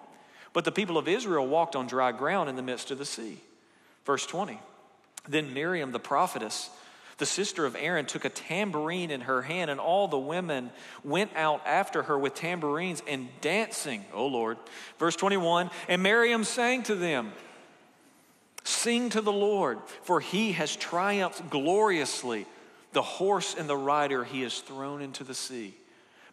But 0.52 0.64
the 0.64 0.73
people 0.73 0.99
of 0.99 1.09
Israel 1.09 1.47
walked 1.47 1.75
on 1.75 1.87
dry 1.87 2.12
ground 2.12 2.49
in 2.49 2.57
the 2.57 2.62
midst 2.62 2.90
of 2.90 2.99
the 2.99 3.04
sea. 3.04 3.38
Verse 4.04 4.26
20 4.26 4.61
Then 5.28 5.54
Miriam 5.54 5.90
the 5.90 5.99
prophetess, 5.99 6.71
the 7.18 7.26
sister 7.26 7.64
of 7.66 7.76
Aaron, 7.78 8.06
took 8.06 8.25
a 8.25 8.28
tambourine 8.28 9.11
in 9.11 9.23
her 9.23 9.42
hand, 9.42 9.71
and 9.71 9.80
all 9.80 10.09
the 10.09 10.18
women 10.18 10.71
went 11.04 11.30
out 11.37 11.62
after 11.66 12.02
her 12.02 12.18
with 12.18 12.35
tambourines 12.35 13.02
and 13.06 13.28
dancing, 13.40 14.04
O 14.12 14.26
Lord. 14.26 14.59
Verse 14.99 15.16
21 15.16 15.71
And 15.88 16.02
Miriam 16.02 16.44
sang 16.44 16.83
to 16.85 16.94
them, 16.94 17.33
Sing 18.64 19.11
to 19.11 19.21
the 19.21 19.33
Lord, 19.33 19.78
for 20.02 20.21
he 20.21 20.52
has 20.52 20.75
triumphed 20.75 21.50
gloriously. 21.50 22.47
The 22.92 23.02
horse 23.02 23.56
and 23.59 23.68
the 23.68 23.76
rider 23.76 24.25
he 24.25 24.42
has 24.42 24.61
thrown 24.61 25.02
into 25.02 25.25
the 25.25 25.35
sea. 25.35 25.75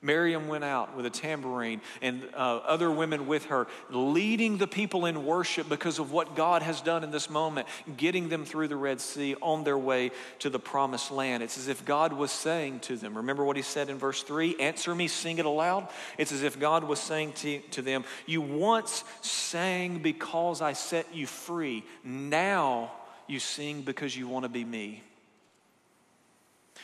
Miriam 0.03 0.47
went 0.47 0.63
out 0.63 0.95
with 0.95 1.05
a 1.05 1.11
tambourine 1.11 1.79
and 2.01 2.23
uh, 2.33 2.57
other 2.65 2.89
women 2.89 3.27
with 3.27 3.45
her, 3.45 3.67
leading 3.91 4.57
the 4.57 4.65
people 4.65 5.05
in 5.05 5.25
worship 5.25 5.69
because 5.69 5.99
of 5.99 6.11
what 6.11 6.35
God 6.35 6.63
has 6.63 6.81
done 6.81 7.03
in 7.03 7.11
this 7.11 7.29
moment, 7.29 7.67
getting 7.97 8.27
them 8.27 8.43
through 8.43 8.67
the 8.67 8.75
Red 8.75 8.99
Sea 8.99 9.35
on 9.41 9.63
their 9.63 9.77
way 9.77 10.09
to 10.39 10.49
the 10.49 10.57
promised 10.57 11.11
land. 11.11 11.43
It's 11.43 11.57
as 11.59 11.67
if 11.67 11.85
God 11.85 12.13
was 12.13 12.31
saying 12.31 12.79
to 12.81 12.97
them, 12.97 13.15
remember 13.15 13.45
what 13.45 13.57
he 13.57 13.61
said 13.61 13.89
in 13.89 13.99
verse 13.99 14.23
3 14.23 14.59
Answer 14.59 14.95
me, 14.95 15.07
sing 15.07 15.37
it 15.37 15.45
aloud. 15.45 15.87
It's 16.17 16.31
as 16.31 16.41
if 16.41 16.59
God 16.59 16.83
was 16.83 16.99
saying 16.99 17.33
to, 17.33 17.59
to 17.59 17.81
them, 17.83 18.03
You 18.25 18.41
once 18.41 19.03
sang 19.21 19.99
because 19.99 20.61
I 20.61 20.73
set 20.73 21.13
you 21.13 21.27
free. 21.27 21.85
Now 22.03 22.91
you 23.27 23.39
sing 23.39 23.83
because 23.83 24.17
you 24.17 24.27
want 24.27 24.43
to 24.43 24.49
be 24.49 24.65
me. 24.65 25.03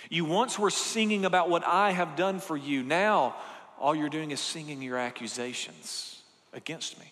You 0.10 0.26
once 0.26 0.58
were 0.58 0.70
singing 0.70 1.26
about 1.26 1.50
what 1.50 1.66
I 1.66 1.92
have 1.92 2.16
done 2.16 2.40
for 2.40 2.56
you. 2.56 2.84
Now, 2.84 3.36
all 3.80 3.96
you're 3.96 4.10
doing 4.10 4.32
is 4.32 4.40
singing 4.40 4.82
your 4.82 4.98
accusations 4.98 6.22
against 6.54 7.00
me. 7.00 7.12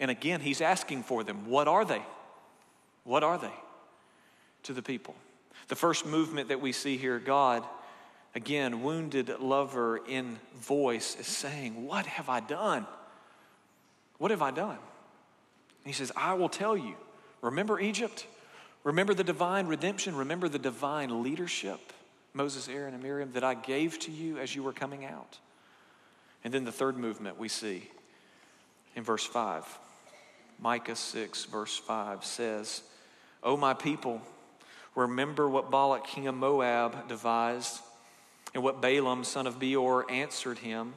And 0.00 0.10
again, 0.10 0.40
he's 0.40 0.60
asking 0.60 1.04
for 1.04 1.22
them. 1.22 1.46
What 1.46 1.68
are 1.68 1.84
they? 1.84 2.02
What 3.04 3.22
are 3.22 3.38
they 3.38 3.52
to 4.64 4.72
the 4.72 4.82
people? 4.82 5.14
The 5.68 5.76
first 5.76 6.04
movement 6.04 6.48
that 6.48 6.60
we 6.60 6.72
see 6.72 6.96
here, 6.96 7.18
God, 7.18 7.64
again, 8.34 8.82
wounded 8.82 9.28
lover 9.40 9.98
in 10.08 10.38
voice, 10.56 11.16
is 11.18 11.26
saying, 11.26 11.86
What 11.86 12.06
have 12.06 12.28
I 12.28 12.40
done? 12.40 12.86
What 14.18 14.30
have 14.30 14.42
I 14.42 14.50
done? 14.50 14.78
And 15.84 15.86
he 15.86 15.92
says, 15.92 16.10
I 16.16 16.34
will 16.34 16.48
tell 16.48 16.76
you. 16.76 16.94
Remember 17.42 17.78
Egypt? 17.78 18.26
Remember 18.84 19.14
the 19.14 19.24
divine 19.24 19.66
redemption? 19.66 20.16
Remember 20.16 20.48
the 20.48 20.58
divine 20.58 21.22
leadership? 21.22 21.80
Moses, 22.34 22.68
Aaron, 22.68 22.94
and 22.94 23.02
Miriam 23.02 23.30
that 23.32 23.44
I 23.44 23.54
gave 23.54 23.98
to 24.00 24.10
you 24.10 24.38
as 24.38 24.54
you 24.54 24.64
were 24.64 24.72
coming 24.72 25.04
out. 25.04 25.38
And 26.42 26.52
then 26.52 26.64
the 26.64 26.72
third 26.72 26.98
movement 26.98 27.38
we 27.38 27.48
see 27.48 27.88
in 28.96 29.04
verse 29.04 29.24
5. 29.24 29.64
Micah 30.60 30.96
6, 30.96 31.44
verse 31.44 31.76
5 31.76 32.24
says, 32.24 32.82
O 33.42 33.56
my 33.56 33.72
people, 33.72 34.20
remember 34.94 35.48
what 35.48 35.70
Balak, 35.70 36.06
king 36.06 36.26
of 36.26 36.34
Moab, 36.34 37.08
devised, 37.08 37.80
and 38.52 38.62
what 38.62 38.80
Balaam, 38.80 39.24
son 39.24 39.46
of 39.46 39.58
Beor, 39.58 40.10
answered 40.10 40.58
him, 40.58 40.94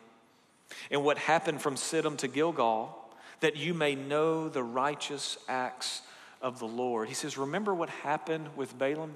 and 0.91 1.03
what 1.03 1.17
happened 1.17 1.61
from 1.61 1.75
Shittim 1.75 2.17
to 2.17 2.27
Gilgal, 2.27 2.97
that 3.39 3.55
you 3.55 3.73
may 3.73 3.95
know 3.95 4.49
the 4.49 4.63
righteous 4.63 5.37
acts 5.47 6.01
of 6.41 6.59
the 6.59 6.67
Lord. 6.67 7.07
He 7.07 7.13
says, 7.13 7.37
Remember 7.37 7.73
what 7.73 7.89
happened 7.89 8.49
with 8.55 8.77
Balaam? 8.77 9.15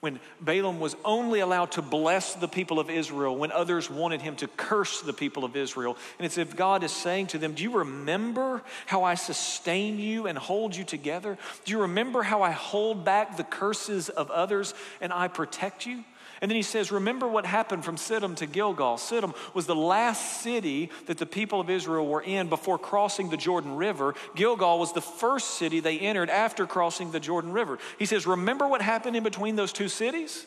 When 0.00 0.20
Balaam 0.40 0.78
was 0.78 0.96
only 1.04 1.40
allowed 1.40 1.72
to 1.72 1.82
bless 1.82 2.34
the 2.34 2.48
people 2.48 2.78
of 2.78 2.88
Israel 2.88 3.36
when 3.36 3.50
others 3.50 3.90
wanted 3.90 4.22
him 4.22 4.36
to 4.36 4.48
curse 4.48 5.00
the 5.00 5.12
people 5.12 5.44
of 5.44 5.56
Israel. 5.56 5.96
And 6.18 6.26
it's 6.26 6.38
if 6.38 6.54
God 6.54 6.84
is 6.84 6.92
saying 6.92 7.28
to 7.28 7.38
them, 7.38 7.54
Do 7.54 7.62
you 7.62 7.78
remember 7.78 8.62
how 8.86 9.04
I 9.04 9.14
sustain 9.14 9.98
you 9.98 10.26
and 10.26 10.38
hold 10.38 10.76
you 10.76 10.84
together? 10.84 11.36
Do 11.64 11.72
you 11.72 11.80
remember 11.82 12.22
how 12.22 12.42
I 12.42 12.50
hold 12.50 13.04
back 13.04 13.36
the 13.36 13.44
curses 13.44 14.08
of 14.08 14.30
others 14.30 14.74
and 15.00 15.12
I 15.12 15.28
protect 15.28 15.86
you? 15.86 16.04
And 16.40 16.50
then 16.50 16.56
he 16.56 16.62
says, 16.62 16.92
Remember 16.92 17.26
what 17.26 17.46
happened 17.46 17.84
from 17.84 17.96
Shittim 17.96 18.36
to 18.36 18.46
Gilgal. 18.46 18.96
Shittim 18.96 19.34
was 19.54 19.66
the 19.66 19.74
last 19.74 20.42
city 20.42 20.90
that 21.06 21.18
the 21.18 21.26
people 21.26 21.60
of 21.60 21.68
Israel 21.68 22.06
were 22.06 22.22
in 22.22 22.48
before 22.48 22.78
crossing 22.78 23.28
the 23.28 23.36
Jordan 23.36 23.76
River. 23.76 24.14
Gilgal 24.36 24.78
was 24.78 24.92
the 24.92 25.00
first 25.00 25.58
city 25.58 25.80
they 25.80 25.98
entered 25.98 26.30
after 26.30 26.66
crossing 26.66 27.10
the 27.10 27.20
Jordan 27.20 27.52
River. 27.52 27.78
He 27.98 28.06
says, 28.06 28.26
Remember 28.26 28.68
what 28.68 28.82
happened 28.82 29.16
in 29.16 29.24
between 29.24 29.56
those 29.56 29.72
two 29.72 29.88
cities? 29.88 30.46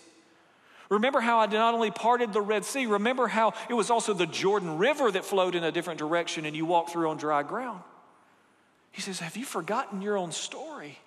Remember 0.90 1.22
how 1.22 1.40
I 1.40 1.46
not 1.46 1.74
only 1.74 1.90
parted 1.90 2.34
the 2.34 2.42
Red 2.42 2.66
Sea, 2.66 2.86
remember 2.86 3.28
how 3.28 3.54
it 3.70 3.74
was 3.74 3.90
also 3.90 4.14
the 4.14 4.26
Jordan 4.26 4.78
River 4.78 5.10
that 5.10 5.24
flowed 5.24 5.56
in 5.56 5.64
a 5.64 5.72
different 5.72 6.00
direction 6.00 6.46
and 6.46 6.54
you 6.54 6.66
walked 6.66 6.90
through 6.92 7.10
on 7.10 7.16
dry 7.16 7.44
ground. 7.44 7.82
He 8.92 9.02
says, 9.02 9.20
Have 9.20 9.38
you 9.38 9.46
forgotten 9.46 10.02
your 10.02 10.18
own 10.18 10.32
story? 10.32 11.00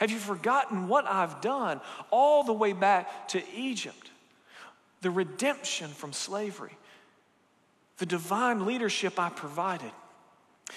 Have 0.00 0.10
you 0.10 0.18
forgotten 0.18 0.88
what 0.88 1.06
I've 1.06 1.40
done 1.40 1.80
all 2.10 2.44
the 2.44 2.52
way 2.52 2.72
back 2.72 3.28
to 3.28 3.42
Egypt? 3.54 4.10
The 5.00 5.10
redemption 5.10 5.88
from 5.88 6.12
slavery, 6.12 6.76
the 7.98 8.06
divine 8.06 8.66
leadership 8.66 9.18
I 9.18 9.28
provided. 9.28 9.90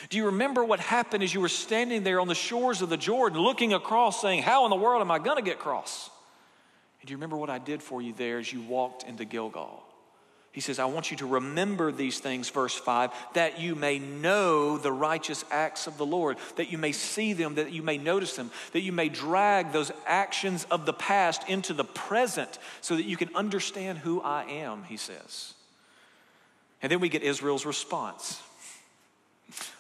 Do 0.10 0.18
you 0.18 0.28
remember 0.28 0.64
what 0.64 0.80
happened 0.80 1.24
as 1.24 1.34
you 1.34 1.42
were 1.42 1.50
standing 1.50 2.04
there 2.04 2.20
on 2.20 2.28
the 2.28 2.36
shores 2.36 2.82
of 2.82 2.90
the 2.90 2.98
Jordan 2.98 3.40
looking 3.40 3.74
across 3.74 4.22
saying, 4.22 4.44
How 4.44 4.64
in 4.66 4.70
the 4.70 4.76
world 4.76 5.02
am 5.02 5.12
I 5.12 5.20
going 5.20 5.38
to 5.38 5.44
get 5.44 5.56
across? 5.56 6.10
And 7.02 7.08
do 7.08 7.12
you 7.12 7.18
remember 7.18 7.38
what 7.38 7.50
I 7.50 7.58
did 7.58 7.84
for 7.84 8.02
you 8.02 8.14
there 8.14 8.40
as 8.40 8.52
you 8.52 8.62
walked 8.62 9.04
into 9.04 9.26
Gilgal? 9.26 9.84
He 10.54 10.60
says, 10.60 10.80
I 10.80 10.86
want 10.86 11.12
you 11.12 11.18
to 11.18 11.26
remember 11.26 11.94
these 11.94 12.20
things, 12.20 12.50
verse 12.50 12.76
5, 12.76 13.12
that 13.36 13.62
you 13.62 13.74
may 13.74 14.00
know 14.00 14.78
the 14.78 14.92
righteous 14.92 15.46
acts 15.50 15.88
of 15.88 15.98
the 15.98 16.06
Lord, 16.06 16.38
that 16.58 16.70
you 16.70 16.78
may 16.78 16.92
see 16.92 17.32
them, 17.32 17.56
that 17.56 17.72
you 17.72 17.82
may 17.82 17.98
notice 17.98 18.36
them, 18.36 18.52
that 18.74 18.82
you 18.82 18.92
may 18.92 19.08
drag 19.08 19.72
those 19.72 19.94
actions 20.06 20.66
of 20.70 20.86
the 20.86 20.92
past 20.92 21.48
into 21.48 21.74
the 21.74 21.86
present 21.86 22.60
so 22.82 22.98
that 22.98 23.06
you 23.06 23.16
can 23.16 23.34
understand 23.34 24.00
who 24.00 24.22
I 24.22 24.44
am, 24.44 24.84
he 24.84 24.98
says. 24.98 25.54
And 26.82 26.92
then 26.92 27.00
we 27.00 27.08
get 27.08 27.24
Israel's 27.24 27.66
response, 27.66 28.42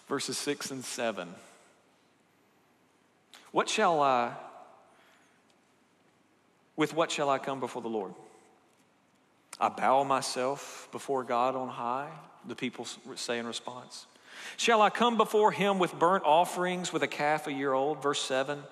verses 0.07 0.37
6 0.37 0.71
and 0.71 0.85
7. 0.85 1.27
What 3.51 3.67
shall 3.67 4.01
I, 4.01 4.31
with 6.77 6.93
what 6.93 7.11
shall 7.11 7.29
I 7.29 7.39
come 7.39 7.59
before 7.59 7.81
the 7.81 7.89
Lord? 7.89 8.13
I 9.61 9.69
bow 9.69 10.03
myself 10.03 10.89
before 10.91 11.23
God 11.23 11.55
on 11.55 11.69
high, 11.69 12.09
the 12.47 12.55
people 12.55 12.87
say 13.15 13.37
in 13.37 13.45
response. 13.45 14.07
Shall 14.57 14.81
I 14.81 14.89
come 14.89 15.17
before 15.17 15.51
him 15.51 15.77
with 15.77 15.97
burnt 15.97 16.23
offerings 16.25 16.91
with 16.91 17.03
a 17.03 17.07
calf 17.07 17.45
a 17.45 17.53
year 17.53 17.71
old? 17.71 18.01
Verse 18.01 18.21
7. 18.21 18.63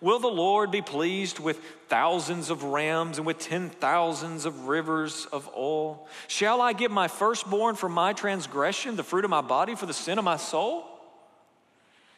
Will 0.00 0.20
the 0.20 0.28
Lord 0.28 0.70
be 0.70 0.80
pleased 0.80 1.40
with 1.40 1.60
thousands 1.88 2.50
of 2.50 2.62
rams 2.62 3.18
and 3.18 3.26
with 3.26 3.40
ten 3.40 3.68
thousands 3.68 4.44
of 4.44 4.68
rivers 4.68 5.26
of 5.32 5.50
oil? 5.56 6.06
Shall 6.28 6.60
I 6.60 6.72
give 6.72 6.92
my 6.92 7.08
firstborn 7.08 7.74
for 7.74 7.88
my 7.88 8.12
transgression, 8.12 8.94
the 8.94 9.02
fruit 9.02 9.24
of 9.24 9.30
my 9.30 9.40
body 9.40 9.74
for 9.74 9.86
the 9.86 9.92
sin 9.92 10.18
of 10.18 10.24
my 10.24 10.36
soul? 10.36 10.86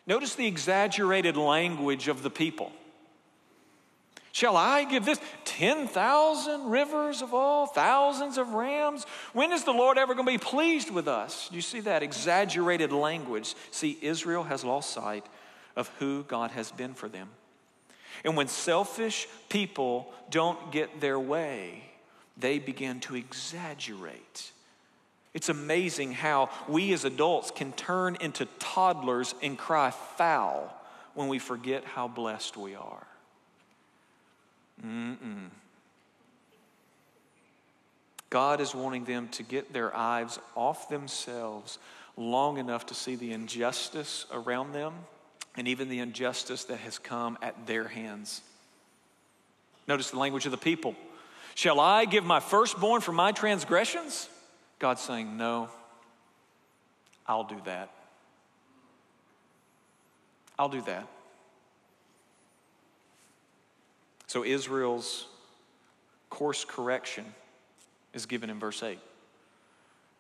Notice 0.07 0.35
the 0.35 0.47
exaggerated 0.47 1.39
language 1.39 2.09
of 2.09 2.23
the 2.23 2.31
people. 2.31 2.71
Shall 4.33 4.57
I 4.57 4.85
give 4.85 5.05
this 5.05 5.21
10,000 5.45 6.71
rivers 6.71 7.21
of 7.21 7.35
all, 7.35 7.67
thousands 7.67 8.39
of 8.39 8.51
rams? 8.51 9.05
When 9.33 9.51
is 9.51 9.65
the 9.65 9.73
Lord 9.73 9.99
ever 9.99 10.15
going 10.15 10.27
to 10.27 10.33
be 10.33 10.39
pleased 10.39 10.91
with 10.91 11.09
us? 11.09 11.49
Do 11.49 11.57
you 11.57 11.63
see 11.63 11.81
that 11.81 12.03
exaggerated 12.03 12.93
language? 12.93 13.55
See, 13.73 13.99
Israel 14.01 14.45
has 14.45 14.65
lost 14.65 14.91
sight 14.91 15.27
of 15.75 15.89
who 15.99 16.23
God 16.25 16.53
has 16.53 16.71
been 16.71 16.95
for 16.95 17.09
them. 17.09 17.29
And 18.25 18.37
when 18.37 18.49
selfish 18.49 19.27
people 19.49 20.13
don't 20.31 20.71
get 20.71 21.01
their 21.01 21.19
way, 21.19 21.85
they 22.37 22.59
begin 22.59 23.01
to 23.01 23.17
exaggerate. 23.17 24.53
It's 25.35 25.49
amazing 25.49 26.13
how 26.13 26.51
we 26.69 26.93
as 26.93 27.05
adults 27.05 27.51
can 27.51 27.73
turn 27.73 28.17
into 28.21 28.47
toddlers 28.59 29.35
and 29.43 29.57
cry 29.57 29.91
foul 29.91 30.75
when 31.15 31.29
we 31.29 31.39
forget 31.39 31.85
how 31.85 32.09
blessed 32.09 32.57
we 32.57 32.75
are. 32.75 33.07
Mm-mm. 34.85 35.51
God 38.31 38.61
is 38.61 38.75
wanting 38.75 39.05
them 39.05 39.29
to 39.29 39.43
get 39.43 39.73
their 39.73 39.95
eyes 39.95 40.39
off 40.55 40.89
themselves 40.89 41.79
long 42.17 42.59
enough 42.59 42.87
to 42.87 42.95
see 42.95 43.17
the 43.17 43.33
injustice 43.33 44.27
around 44.33 44.73
them 44.73 44.95
and 45.57 45.67
even 45.67 45.89
the 45.89 45.99
injustice 45.99 46.65
that 46.65 46.79
has 46.79 46.99
come 46.99 47.37
at 47.43 47.67
their 47.67 47.89
hands. 47.89 48.41
Notice 49.89 50.11
the 50.11 50.19
language 50.19 50.47
of 50.47 50.53
the 50.53 50.59
people. 50.59 50.95
Shall 51.57 51.81
I 51.81 52.05
give 52.05 52.25
my 52.25 52.39
firstborn 52.39 53.01
for 53.01 53.13
my 53.13 53.33
transgressions? 53.33 54.29
God's 54.79 55.01
saying, 55.01 55.37
No, 55.37 55.69
I'll 57.27 57.45
do 57.45 57.61
that. 57.65 57.91
I'll 60.59 60.69
do 60.69 60.83
that. 60.83 61.07
So 64.31 64.45
Israel's 64.45 65.27
course 66.29 66.65
correction 66.65 67.25
is 68.15 68.27
given 68.27 68.49
in 68.49 68.61
verse 68.61 68.81
8. 68.81 68.97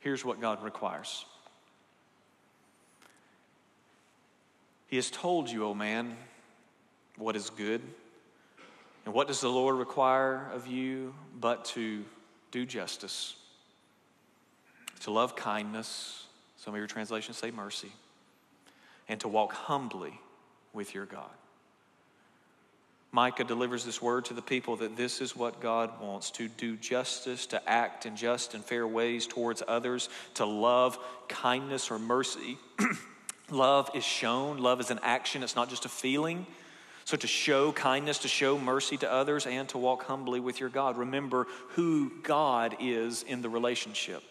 Here's 0.00 0.24
what 0.24 0.40
God 0.40 0.64
requires 0.64 1.24
He 4.88 4.96
has 4.96 5.12
told 5.12 5.48
you, 5.48 5.64
O 5.64 5.68
oh 5.68 5.74
man, 5.74 6.16
what 7.18 7.36
is 7.36 7.50
good. 7.50 7.82
And 9.04 9.14
what 9.14 9.28
does 9.28 9.42
the 9.42 9.48
Lord 9.48 9.76
require 9.76 10.50
of 10.52 10.66
you 10.66 11.14
but 11.40 11.64
to 11.66 12.04
do 12.50 12.66
justice, 12.66 13.36
to 15.02 15.12
love 15.12 15.36
kindness, 15.36 16.26
some 16.56 16.74
of 16.74 16.78
your 16.78 16.88
translations 16.88 17.36
say 17.36 17.52
mercy, 17.52 17.92
and 19.08 19.20
to 19.20 19.28
walk 19.28 19.52
humbly 19.52 20.18
with 20.72 20.96
your 20.96 21.06
God. 21.06 21.30
Micah 23.12 23.42
delivers 23.42 23.84
this 23.84 24.00
word 24.00 24.26
to 24.26 24.34
the 24.34 24.42
people 24.42 24.76
that 24.76 24.96
this 24.96 25.20
is 25.20 25.34
what 25.34 25.60
God 25.60 26.00
wants 26.00 26.30
to 26.32 26.46
do 26.46 26.76
justice, 26.76 27.46
to 27.46 27.68
act 27.68 28.06
in 28.06 28.14
just 28.14 28.54
and 28.54 28.64
fair 28.64 28.86
ways 28.86 29.26
towards 29.26 29.62
others, 29.66 30.08
to 30.34 30.44
love 30.44 30.96
kindness 31.28 31.90
or 31.90 31.98
mercy. 31.98 32.56
love 33.50 33.90
is 33.94 34.04
shown, 34.04 34.58
love 34.58 34.80
is 34.80 34.92
an 34.92 35.00
action, 35.02 35.42
it's 35.42 35.56
not 35.56 35.68
just 35.68 35.84
a 35.84 35.88
feeling. 35.88 36.46
So, 37.04 37.16
to 37.16 37.26
show 37.26 37.72
kindness, 37.72 38.18
to 38.18 38.28
show 38.28 38.56
mercy 38.56 38.96
to 38.98 39.10
others, 39.10 39.44
and 39.44 39.68
to 39.70 39.78
walk 39.78 40.04
humbly 40.04 40.38
with 40.38 40.60
your 40.60 40.68
God. 40.68 40.96
Remember 40.96 41.48
who 41.70 42.12
God 42.22 42.76
is 42.78 43.24
in 43.24 43.42
the 43.42 43.48
relationship. 43.48 44.29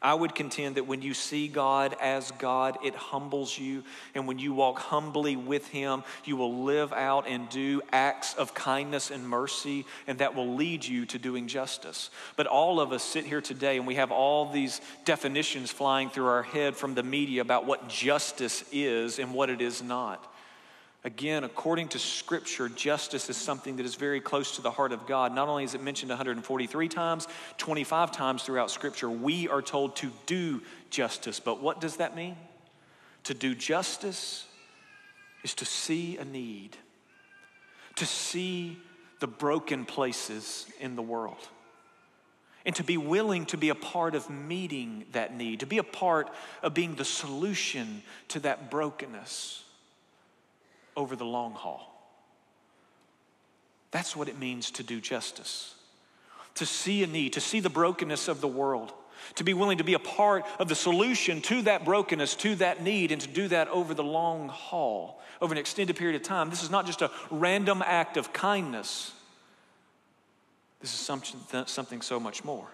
I 0.00 0.14
would 0.14 0.34
contend 0.34 0.76
that 0.76 0.86
when 0.86 1.02
you 1.02 1.12
see 1.14 1.48
God 1.48 1.96
as 2.00 2.30
God, 2.32 2.78
it 2.84 2.94
humbles 2.94 3.58
you. 3.58 3.82
And 4.14 4.28
when 4.28 4.38
you 4.38 4.52
walk 4.52 4.78
humbly 4.78 5.34
with 5.36 5.66
Him, 5.68 6.04
you 6.24 6.36
will 6.36 6.64
live 6.64 6.92
out 6.92 7.26
and 7.26 7.48
do 7.48 7.82
acts 7.92 8.34
of 8.34 8.54
kindness 8.54 9.10
and 9.10 9.28
mercy, 9.28 9.84
and 10.06 10.18
that 10.18 10.34
will 10.34 10.54
lead 10.54 10.84
you 10.84 11.04
to 11.06 11.18
doing 11.18 11.48
justice. 11.48 12.10
But 12.36 12.46
all 12.46 12.80
of 12.80 12.92
us 12.92 13.02
sit 13.02 13.24
here 13.24 13.40
today 13.40 13.76
and 13.76 13.86
we 13.86 13.96
have 13.96 14.12
all 14.12 14.50
these 14.50 14.80
definitions 15.04 15.70
flying 15.70 16.10
through 16.10 16.26
our 16.26 16.42
head 16.42 16.76
from 16.76 16.94
the 16.94 17.02
media 17.02 17.40
about 17.40 17.66
what 17.66 17.88
justice 17.88 18.64
is 18.72 19.18
and 19.18 19.34
what 19.34 19.50
it 19.50 19.60
is 19.60 19.82
not. 19.82 20.24
Again, 21.08 21.42
according 21.42 21.88
to 21.88 21.98
Scripture, 21.98 22.68
justice 22.68 23.30
is 23.30 23.36
something 23.38 23.76
that 23.76 23.86
is 23.86 23.94
very 23.94 24.20
close 24.20 24.56
to 24.56 24.62
the 24.62 24.70
heart 24.70 24.92
of 24.92 25.06
God. 25.06 25.34
Not 25.34 25.48
only 25.48 25.64
is 25.64 25.74
it 25.74 25.82
mentioned 25.82 26.10
143 26.10 26.88
times, 26.88 27.26
25 27.56 28.12
times 28.12 28.42
throughout 28.42 28.70
Scripture, 28.70 29.08
we 29.08 29.48
are 29.48 29.62
told 29.62 29.96
to 29.96 30.12
do 30.26 30.60
justice. 30.90 31.40
But 31.40 31.62
what 31.62 31.80
does 31.80 31.96
that 31.96 32.14
mean? 32.14 32.36
To 33.24 33.32
do 33.32 33.54
justice 33.54 34.44
is 35.42 35.54
to 35.54 35.64
see 35.64 36.18
a 36.18 36.26
need, 36.26 36.76
to 37.96 38.04
see 38.04 38.76
the 39.20 39.26
broken 39.26 39.86
places 39.86 40.66
in 40.78 40.94
the 40.94 41.00
world, 41.00 41.48
and 42.66 42.74
to 42.76 42.84
be 42.84 42.98
willing 42.98 43.46
to 43.46 43.56
be 43.56 43.70
a 43.70 43.74
part 43.74 44.14
of 44.14 44.28
meeting 44.28 45.06
that 45.12 45.34
need, 45.34 45.60
to 45.60 45.66
be 45.66 45.78
a 45.78 45.82
part 45.82 46.28
of 46.62 46.74
being 46.74 46.96
the 46.96 47.04
solution 47.06 48.02
to 48.28 48.40
that 48.40 48.70
brokenness 48.70 49.64
over 50.98 51.14
the 51.14 51.24
long 51.24 51.52
haul. 51.52 51.94
That's 53.92 54.16
what 54.16 54.28
it 54.28 54.38
means 54.38 54.72
to 54.72 54.82
do 54.82 55.00
justice, 55.00 55.76
to 56.56 56.66
see 56.66 57.04
a 57.04 57.06
need, 57.06 57.34
to 57.34 57.40
see 57.40 57.60
the 57.60 57.70
brokenness 57.70 58.26
of 58.26 58.40
the 58.40 58.48
world, 58.48 58.92
to 59.36 59.44
be 59.44 59.54
willing 59.54 59.78
to 59.78 59.84
be 59.84 59.94
a 59.94 60.00
part 60.00 60.44
of 60.58 60.68
the 60.68 60.74
solution 60.74 61.40
to 61.42 61.62
that 61.62 61.84
brokenness, 61.84 62.34
to 62.34 62.56
that 62.56 62.82
need, 62.82 63.12
and 63.12 63.20
to 63.22 63.28
do 63.28 63.46
that 63.48 63.68
over 63.68 63.94
the 63.94 64.02
long 64.02 64.48
haul, 64.48 65.22
over 65.40 65.54
an 65.54 65.58
extended 65.58 65.94
period 65.94 66.16
of 66.16 66.26
time. 66.26 66.50
This 66.50 66.64
is 66.64 66.70
not 66.70 66.84
just 66.84 67.00
a 67.00 67.12
random 67.30 67.80
act 67.86 68.16
of 68.16 68.32
kindness, 68.32 69.12
this 70.80 70.92
is 70.92 70.98
something, 70.98 71.64
something 71.66 72.02
so 72.02 72.18
much 72.18 72.44
more. 72.44 72.66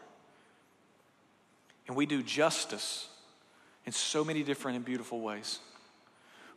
And 1.87 1.97
we 1.97 2.07
do 2.07 2.23
justice 2.23 3.07
in 3.85 3.93
so 3.93 4.25
many 4.25 4.43
different 4.43 4.77
and 4.77 4.85
beautiful 4.85 5.21
ways. 5.21 5.59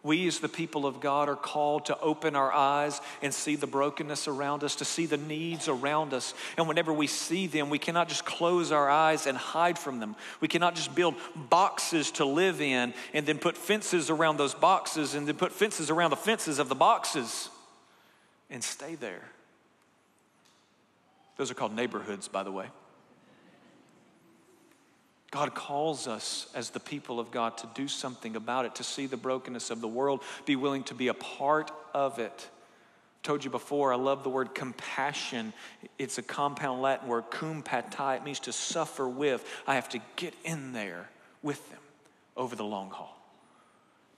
We, 0.08 0.26
as 0.26 0.39
the 0.39 0.48
people 0.48 0.86
of 0.86 1.02
God, 1.02 1.28
are 1.28 1.36
called 1.36 1.86
to 1.88 2.00
open 2.00 2.36
our 2.36 2.52
eyes 2.52 3.02
and 3.22 3.34
see 3.34 3.58
the 3.58 3.67
brokenness 3.67 4.30
around 4.30 4.63
us, 4.63 4.76
to 4.76 4.86
see 4.86 5.06
the 5.06 5.17
needs 5.17 5.67
around 5.67 6.13
us. 6.13 6.34
And 6.58 6.65
whenever 6.65 6.93
we 6.93 7.08
see 7.08 7.46
them, 7.46 7.70
we 7.70 7.78
cannot 7.78 8.08
just 8.08 8.24
close 8.24 8.72
our 8.72 8.89
eyes 8.89 9.28
and 9.28 9.38
hide 9.38 9.78
from 9.78 10.00
them. 10.00 10.15
We 10.39 10.48
cannot 10.48 10.76
just 10.76 10.96
build 10.96 11.15
boxes 11.36 12.10
to 12.12 12.26
live 12.26 12.62
in 12.62 12.93
and 13.13 13.26
then 13.26 13.38
put 13.38 13.58
fences 13.58 14.10
around 14.10 14.38
those 14.38 14.54
boxes 14.54 15.13
and 15.13 15.28
then 15.28 15.36
put 15.36 15.52
fences 15.52 15.89
around 15.89 16.12
the 16.12 16.15
fences 16.15 16.58
of 16.58 16.70
the 16.70 16.76
boxes 16.76 17.50
and 18.50 18.63
stay 18.63 18.96
there. 18.96 19.24
Those 21.36 21.52
are 21.52 21.54
called 21.54 21.76
neighborhoods, 21.76 22.30
by 22.30 22.43
the 22.43 22.52
way. 22.52 22.67
God 25.32 25.54
calls 25.54 26.08
us 26.08 26.48
as 26.56 26.70
the 26.70 26.80
people 26.80 27.20
of 27.20 27.32
God 27.32 27.58
to 27.58 27.70
do 27.76 27.88
something 27.88 28.36
about 28.36 28.66
it, 28.66 28.76
to 28.76 28.84
see 28.84 29.08
the 29.08 29.18
brokenness 29.18 29.70
of 29.70 29.82
the 29.82 29.88
world, 29.88 30.22
be 30.46 30.56
willing 30.56 30.84
to 30.86 30.94
be 30.94 31.10
a 31.10 31.13
part 31.13 31.72
of 31.94 32.20
it. 32.20 32.48
I 33.24 33.28
told 33.28 33.44
you 33.44 33.50
before, 33.50 33.92
I 33.92 33.98
love 33.98 34.24
the 34.24 34.30
word 34.30 34.56
compassion. 34.56 35.52
It's 36.00 36.18
a 36.18 36.22
compound 36.22 36.82
Latin 36.82 37.10
word, 37.10 37.26
cum 37.30 37.62
patai. 37.62 38.18
It 38.18 38.24
means 38.24 38.40
to 38.42 38.54
suffer 38.54 39.08
with. 39.08 39.46
I 39.68 39.76
have 39.76 39.90
to 39.90 40.00
get 40.16 40.34
in 40.46 40.72
there 40.72 41.10
with 41.44 41.70
them 41.70 41.82
over 42.38 42.56
the 42.56 42.63
long 42.63 42.90
haul. 42.90 43.20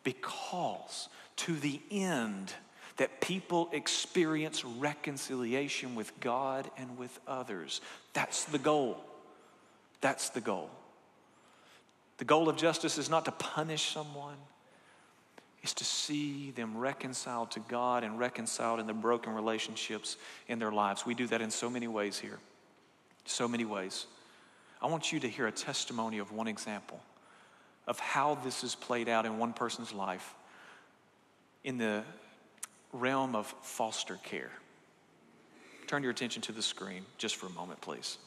Because 0.04 1.10
to 1.38 1.56
the 1.56 1.82
end 1.90 2.54
that 2.98 3.20
people 3.22 3.70
experience 3.72 4.64
reconciliation 4.64 5.96
with 5.96 6.12
God 6.20 6.70
and 6.78 6.98
with 6.98 7.18
others. 7.28 7.82
That's 8.14 8.44
the 8.44 8.60
goal. 8.60 9.04
That's 10.02 10.30
the 10.30 10.42
goal. 10.42 10.70
The 12.20 12.26
goal 12.26 12.50
of 12.50 12.58
justice 12.58 12.98
is 12.98 13.10
not 13.10 13.26
to 13.26 13.32
punish 13.32 13.94
someone, 13.94 14.36
it's 15.62 15.74
to 15.76 15.86
see 15.86 16.52
them 16.52 16.78
reconciled 16.78 17.52
to 17.52 17.62
God 17.62 18.04
and 18.04 18.20
reconciled 18.20 18.80
in 18.80 18.88
the 18.88 18.94
broken 18.94 19.34
relationships 19.34 20.18
in 20.48 20.60
their 20.60 20.72
lives. 20.72 21.06
We 21.06 21.14
do 21.14 21.28
that 21.28 21.42
in 21.42 21.50
so 21.50 21.70
many 21.70 21.88
ways 21.88 22.20
here. 22.20 22.40
So 23.26 23.48
many 23.48 23.66
ways. 23.66 24.06
I 24.82 24.88
want 24.88 25.12
you 25.12 25.20
to 25.22 25.30
hear 25.30 25.48
a 25.48 25.52
testimony 25.52 26.20
of 26.20 26.32
one 26.32 26.48
example 26.48 27.02
of 27.88 28.00
how 28.00 28.36
this 28.36 28.64
is 28.64 28.76
played 28.76 29.10
out 29.10 29.26
in 29.26 29.38
one 29.38 29.52
person's 29.52 29.94
life 29.94 30.36
in 31.64 31.78
the 31.78 32.04
realm 32.94 33.36
of 33.36 33.48
foster 33.62 34.18
care. 34.24 34.52
Turn 35.88 36.04
your 36.04 36.12
attention 36.12 36.42
to 36.44 36.52
the 36.52 36.62
screen 36.62 37.04
just 37.18 37.36
for 37.36 37.48
a 37.48 37.52
moment, 37.52 37.82
please. 37.82 38.18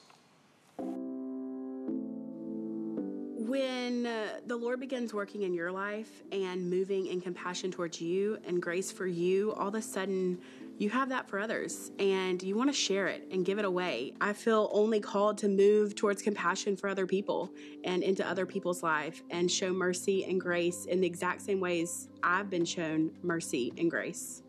When 3.52 4.06
uh, 4.06 4.38
the 4.46 4.56
Lord 4.56 4.80
begins 4.80 5.12
working 5.12 5.42
in 5.42 5.52
your 5.52 5.70
life 5.70 6.22
and 6.32 6.70
moving 6.70 7.08
in 7.08 7.20
compassion 7.20 7.70
towards 7.70 8.00
you 8.00 8.38
and 8.46 8.62
grace 8.62 8.90
for 8.90 9.06
you, 9.06 9.52
all 9.52 9.68
of 9.68 9.74
a 9.74 9.82
sudden 9.82 10.38
you 10.78 10.88
have 10.88 11.10
that 11.10 11.28
for 11.28 11.38
others 11.38 11.90
and 11.98 12.42
you 12.42 12.56
want 12.56 12.70
to 12.70 12.72
share 12.72 13.08
it 13.08 13.28
and 13.30 13.44
give 13.44 13.58
it 13.58 13.66
away. 13.66 14.14
I 14.22 14.32
feel 14.32 14.70
only 14.72 15.00
called 15.00 15.36
to 15.36 15.48
move 15.48 15.94
towards 15.94 16.22
compassion 16.22 16.78
for 16.78 16.88
other 16.88 17.06
people 17.06 17.50
and 17.84 18.02
into 18.02 18.26
other 18.26 18.46
people's 18.46 18.82
life 18.82 19.22
and 19.28 19.50
show 19.50 19.70
mercy 19.70 20.24
and 20.24 20.40
grace 20.40 20.86
in 20.86 21.02
the 21.02 21.06
exact 21.06 21.42
same 21.42 21.60
ways 21.60 22.08
I've 22.22 22.48
been 22.48 22.64
shown 22.64 23.10
mercy 23.22 23.70
and 23.76 23.90
grace. 23.90 24.44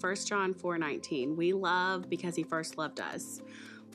1 0.00 0.16
John 0.26 0.52
4:19 0.52 1.36
We 1.36 1.52
love 1.52 2.10
because 2.10 2.34
he 2.34 2.42
first 2.42 2.76
loved 2.76 2.98
us. 2.98 3.40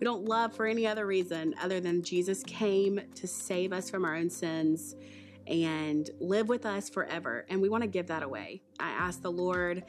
We 0.03 0.05
don't 0.05 0.25
love 0.25 0.53
for 0.53 0.65
any 0.65 0.85
other 0.85 1.07
reason 1.07 1.55
other 1.61 1.79
than 1.79 2.03
Jesus 2.03 2.43
came 2.43 2.99
to 3.15 3.25
save 3.25 3.71
us 3.71 3.89
from 3.89 4.03
our 4.03 4.17
own 4.17 4.29
sins 4.29 4.97
and 5.47 6.09
live 6.19 6.49
with 6.49 6.65
us 6.65 6.89
forever. 6.89 7.45
And 7.49 7.61
we 7.61 7.69
want 7.69 7.83
to 7.83 7.87
give 7.87 8.07
that 8.07 8.21
away. 8.21 8.63
I 8.81 8.89
ask 8.89 9.21
the 9.21 9.31
Lord 9.31 9.85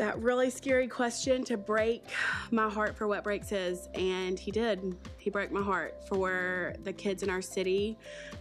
that 0.00 0.18
really 0.18 0.48
scary 0.48 0.88
question 0.88 1.44
to 1.44 1.58
break 1.58 2.06
my 2.50 2.70
heart 2.70 2.96
for 2.96 3.06
what 3.06 3.22
breaks 3.22 3.52
is. 3.52 3.90
And 3.94 4.38
he 4.38 4.50
did. 4.50 4.96
He 5.18 5.28
broke 5.28 5.52
my 5.52 5.60
heart 5.60 6.08
for 6.08 6.72
the 6.84 6.92
kids 6.92 7.22
in 7.22 7.28
our 7.28 7.42
city, 7.42 7.98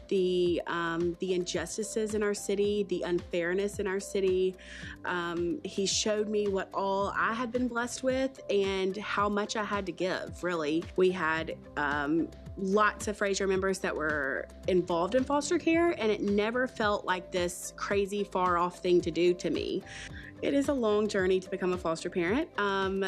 the 0.07 0.61
um, 0.67 1.17
the 1.19 1.33
injustices 1.33 2.15
in 2.15 2.23
our 2.23 2.33
city, 2.33 2.85
the 2.87 3.01
unfairness 3.01 3.79
in 3.79 3.87
our 3.87 3.99
city. 3.99 4.55
Um, 5.03 5.59
he 5.65 5.85
showed 5.85 6.29
me 6.29 6.47
what 6.47 6.69
all 6.73 7.13
I 7.13 7.33
had 7.33 7.51
been 7.51 7.67
blessed 7.67 8.03
with 8.03 8.39
and 8.49 8.95
how 8.95 9.27
much 9.27 9.57
I 9.57 9.65
had 9.65 9.85
to 9.87 9.91
give. 9.91 10.41
Really, 10.41 10.85
we 10.95 11.11
had. 11.11 11.57
Um, 11.75 12.29
lots 12.61 13.07
of 13.07 13.15
Frazer 13.15 13.47
members 13.47 13.79
that 13.79 13.95
were 13.95 14.45
involved 14.67 15.15
in 15.15 15.23
foster 15.23 15.57
care, 15.57 15.91
and 15.97 16.11
it 16.11 16.19
never 16.19 16.67
felt 16.67 17.05
like 17.05 17.31
this 17.31 17.73
crazy, 17.77 18.21
far 18.21 18.57
off 18.57 18.79
thing 18.79 18.99
to 18.99 19.11
do 19.11 19.33
to 19.35 19.49
me. 19.49 19.81
It 20.41 20.53
is 20.53 20.69
a 20.69 20.73
long 20.73 21.07
journey 21.07 21.39
to 21.39 21.49
become 21.49 21.73
a 21.73 21.77
foster 21.77 22.09
parent. 22.09 22.49
Um, 22.57 23.05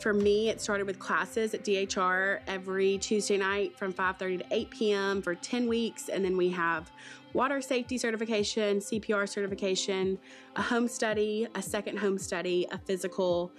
for 0.00 0.12
me, 0.12 0.48
it 0.48 0.60
started 0.60 0.86
with 0.86 0.98
classes 0.98 1.54
at 1.54 1.64
DHR 1.64 2.40
every 2.46 2.98
Tuesday 2.98 3.36
night 3.36 3.76
from 3.76 3.92
5:30 3.92 4.38
to 4.40 4.44
8 4.54 4.70
p.m. 4.70 5.22
for 5.22 5.34
10 5.34 5.66
weeks, 5.66 6.08
and 6.08 6.24
then 6.24 6.36
we 6.36 6.50
have 6.50 6.90
water 7.32 7.60
safety 7.60 7.98
certification, 7.98 8.78
CPR 8.78 9.28
certification, 9.28 10.18
a 10.56 10.62
home 10.62 10.88
study, 10.88 11.46
a 11.54 11.62
second 11.62 11.98
home 11.98 12.16
study, 12.18 12.66
a 12.70 12.78
physical, 12.78 13.50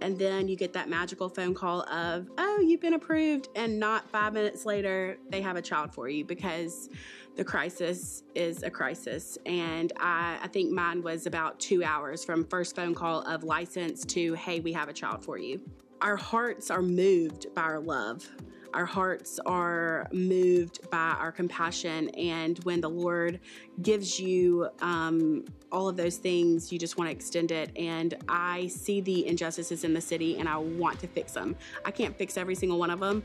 and 0.00 0.18
then 0.18 0.46
you 0.46 0.56
get 0.56 0.72
that 0.74 0.88
magical 0.88 1.28
phone 1.28 1.54
call 1.54 1.82
of, 1.90 2.30
"Oh, 2.38 2.60
you've 2.60 2.80
been 2.80 2.94
approved," 2.94 3.48
and 3.56 3.78
not 3.78 4.08
five 4.10 4.34
minutes 4.34 4.64
later 4.66 5.18
they 5.30 5.40
have 5.40 5.56
a 5.56 5.62
child 5.62 5.94
for 5.94 6.08
you 6.08 6.24
because 6.24 6.90
the 7.38 7.44
crisis 7.44 8.24
is 8.34 8.64
a 8.64 8.70
crisis. 8.70 9.38
And 9.46 9.92
I, 9.96 10.38
I, 10.42 10.48
think 10.48 10.72
mine 10.72 11.02
was 11.02 11.24
about 11.24 11.60
two 11.60 11.84
hours 11.84 12.24
from 12.24 12.44
first 12.44 12.74
phone 12.74 12.96
call 12.96 13.20
of 13.22 13.44
license 13.44 14.04
to, 14.06 14.34
hey, 14.34 14.58
we 14.58 14.72
have 14.72 14.88
a 14.88 14.92
child 14.92 15.24
for 15.24 15.38
you. 15.38 15.60
Our 16.00 16.16
hearts 16.16 16.68
are 16.68 16.82
moved 16.82 17.46
by 17.54 17.62
our 17.62 17.78
love 17.78 18.28
our 18.74 18.86
hearts 18.86 19.40
are 19.46 20.06
moved 20.12 20.90
by 20.90 21.16
our 21.18 21.32
compassion. 21.32 22.08
And 22.10 22.58
when 22.64 22.80
the 22.80 22.90
Lord 22.90 23.40
gives 23.82 24.20
you 24.20 24.68
um, 24.80 25.44
all 25.72 25.88
of 25.88 25.96
those 25.96 26.16
things, 26.16 26.72
you 26.72 26.78
just 26.78 26.98
want 26.98 27.08
to 27.08 27.12
extend 27.12 27.50
it. 27.50 27.70
And 27.76 28.14
I 28.28 28.66
see 28.68 29.00
the 29.00 29.26
injustices 29.26 29.84
in 29.84 29.94
the 29.94 30.00
city 30.00 30.38
and 30.38 30.48
I 30.48 30.56
want 30.56 30.98
to 31.00 31.06
fix 31.06 31.32
them. 31.32 31.56
I 31.84 31.90
can't 31.90 32.16
fix 32.16 32.36
every 32.36 32.54
single 32.54 32.78
one 32.78 32.90
of 32.90 33.00
them, 33.00 33.22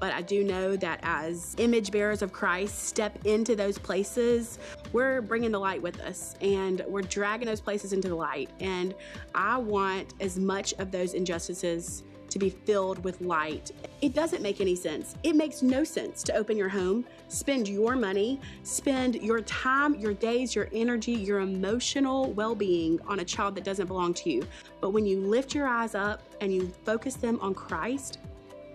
but 0.00 0.12
I 0.12 0.22
do 0.22 0.44
know 0.44 0.76
that 0.76 1.00
as 1.02 1.54
image 1.58 1.90
bearers 1.90 2.22
of 2.22 2.32
Christ 2.32 2.84
step 2.84 3.24
into 3.26 3.56
those 3.56 3.78
places, 3.78 4.58
we're 4.92 5.20
bringing 5.20 5.52
the 5.52 5.60
light 5.60 5.82
with 5.82 6.00
us 6.00 6.34
and 6.40 6.82
we're 6.86 7.02
dragging 7.02 7.46
those 7.46 7.60
places 7.60 7.92
into 7.92 8.08
the 8.08 8.14
light. 8.14 8.50
And 8.60 8.94
I 9.34 9.58
want 9.58 10.14
as 10.20 10.38
much 10.38 10.74
of 10.78 10.90
those 10.90 11.14
injustices 11.14 12.04
to 12.36 12.44
be 12.44 12.50
filled 12.50 13.02
with 13.02 13.18
light. 13.22 13.70
It 14.02 14.12
doesn't 14.12 14.42
make 14.42 14.60
any 14.60 14.76
sense. 14.76 15.16
It 15.22 15.34
makes 15.34 15.62
no 15.62 15.84
sense 15.84 16.22
to 16.24 16.34
open 16.34 16.54
your 16.54 16.68
home, 16.68 17.06
spend 17.28 17.66
your 17.66 17.96
money, 17.96 18.38
spend 18.62 19.14
your 19.14 19.40
time, 19.40 19.94
your 19.94 20.12
days, 20.12 20.54
your 20.54 20.68
energy, 20.70 21.12
your 21.12 21.40
emotional 21.40 22.32
well 22.32 22.54
being 22.54 23.00
on 23.06 23.20
a 23.20 23.24
child 23.24 23.54
that 23.54 23.64
doesn't 23.64 23.86
belong 23.86 24.12
to 24.14 24.30
you. 24.30 24.46
But 24.82 24.90
when 24.90 25.06
you 25.06 25.18
lift 25.18 25.54
your 25.54 25.66
eyes 25.66 25.94
up 25.94 26.22
and 26.42 26.52
you 26.52 26.70
focus 26.84 27.14
them 27.14 27.38
on 27.40 27.54
Christ, 27.54 28.18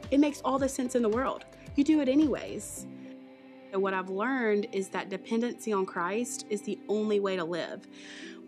it 0.10 0.20
makes 0.20 0.42
all 0.42 0.58
the 0.58 0.68
sense 0.68 0.96
in 0.96 1.04
the 1.04 1.10
world. 1.10 1.46
You 1.76 1.84
do 1.84 2.02
it 2.02 2.10
anyways. 2.10 2.88
What 3.74 3.94
I've 3.94 4.10
learned 4.10 4.68
is 4.72 4.90
that 4.90 5.10
dependency 5.10 5.72
on 5.72 5.86
Christ 5.86 6.46
is 6.50 6.64
the 6.64 6.80
only 6.90 7.20
way 7.20 7.36
to 7.36 7.44
live 7.44 7.88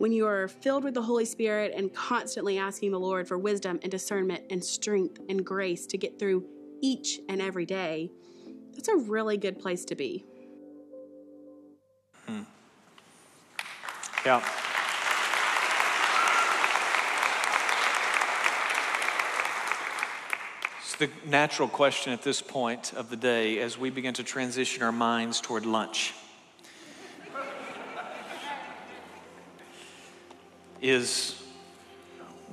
when 0.04 0.12
you 0.12 0.28
are 0.28 0.50
filled 0.50 0.84
with 0.84 0.94
the 0.94 1.02
Holy 1.02 1.24
Spirit 1.24 1.72
and 1.74 1.94
constantly 1.94 2.58
asking 2.58 2.92
the 2.92 3.00
Lord 3.00 3.26
for 3.26 3.38
wisdom 3.38 3.80
and 3.84 3.90
discernment 3.90 4.44
and 4.50 4.62
strength 4.62 5.22
and 5.30 5.46
grace 5.46 5.86
to 5.86 5.98
get 5.98 6.20
through 6.20 6.46
each 6.82 7.22
and 7.30 7.42
every 7.42 7.66
day, 7.66 8.12
that's 8.74 8.90
a 8.90 8.98
really 8.98 9.38
good 9.38 9.58
place 9.60 9.86
to 9.86 9.96
be. 9.96 10.26
Hmm. 12.28 12.42
Yeah. 14.26 14.44
The 21.00 21.10
natural 21.26 21.70
question 21.70 22.12
at 22.12 22.24
this 22.24 22.42
point 22.42 22.92
of 22.94 23.10
the 23.10 23.16
day 23.16 23.60
as 23.60 23.78
we 23.78 23.90
begin 23.90 24.14
to 24.16 24.24
transition 24.26 24.84
our 24.84 24.92
minds 24.92 25.40
toward 25.40 25.66
lunch. 25.66 26.14
Is 30.84 31.42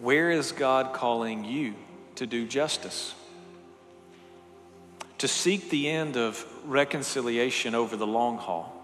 where 0.01 0.31
is 0.31 0.53
God 0.53 0.95
calling 0.95 1.45
you 1.45 1.75
to 2.14 2.27
do 2.27 2.47
justice? 2.47 3.14
To 5.19 5.29
seek 5.29 5.69
the 5.69 5.90
end 5.90 6.16
of 6.16 6.47
reconciliation 6.64 7.75
over 7.75 7.97
the 7.97 8.07
long 8.07 8.38
haul. 8.38 8.75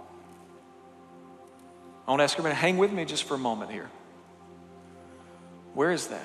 I 2.07 2.11
want 2.11 2.21
to 2.21 2.25
ask 2.25 2.39
everybody, 2.39 2.61
hang 2.61 2.77
with 2.77 2.93
me 2.93 3.05
just 3.05 3.25
for 3.25 3.35
a 3.35 3.39
moment 3.39 3.71
here. 3.71 3.89
Where 5.75 5.93
is 5.93 6.09
that? 6.09 6.21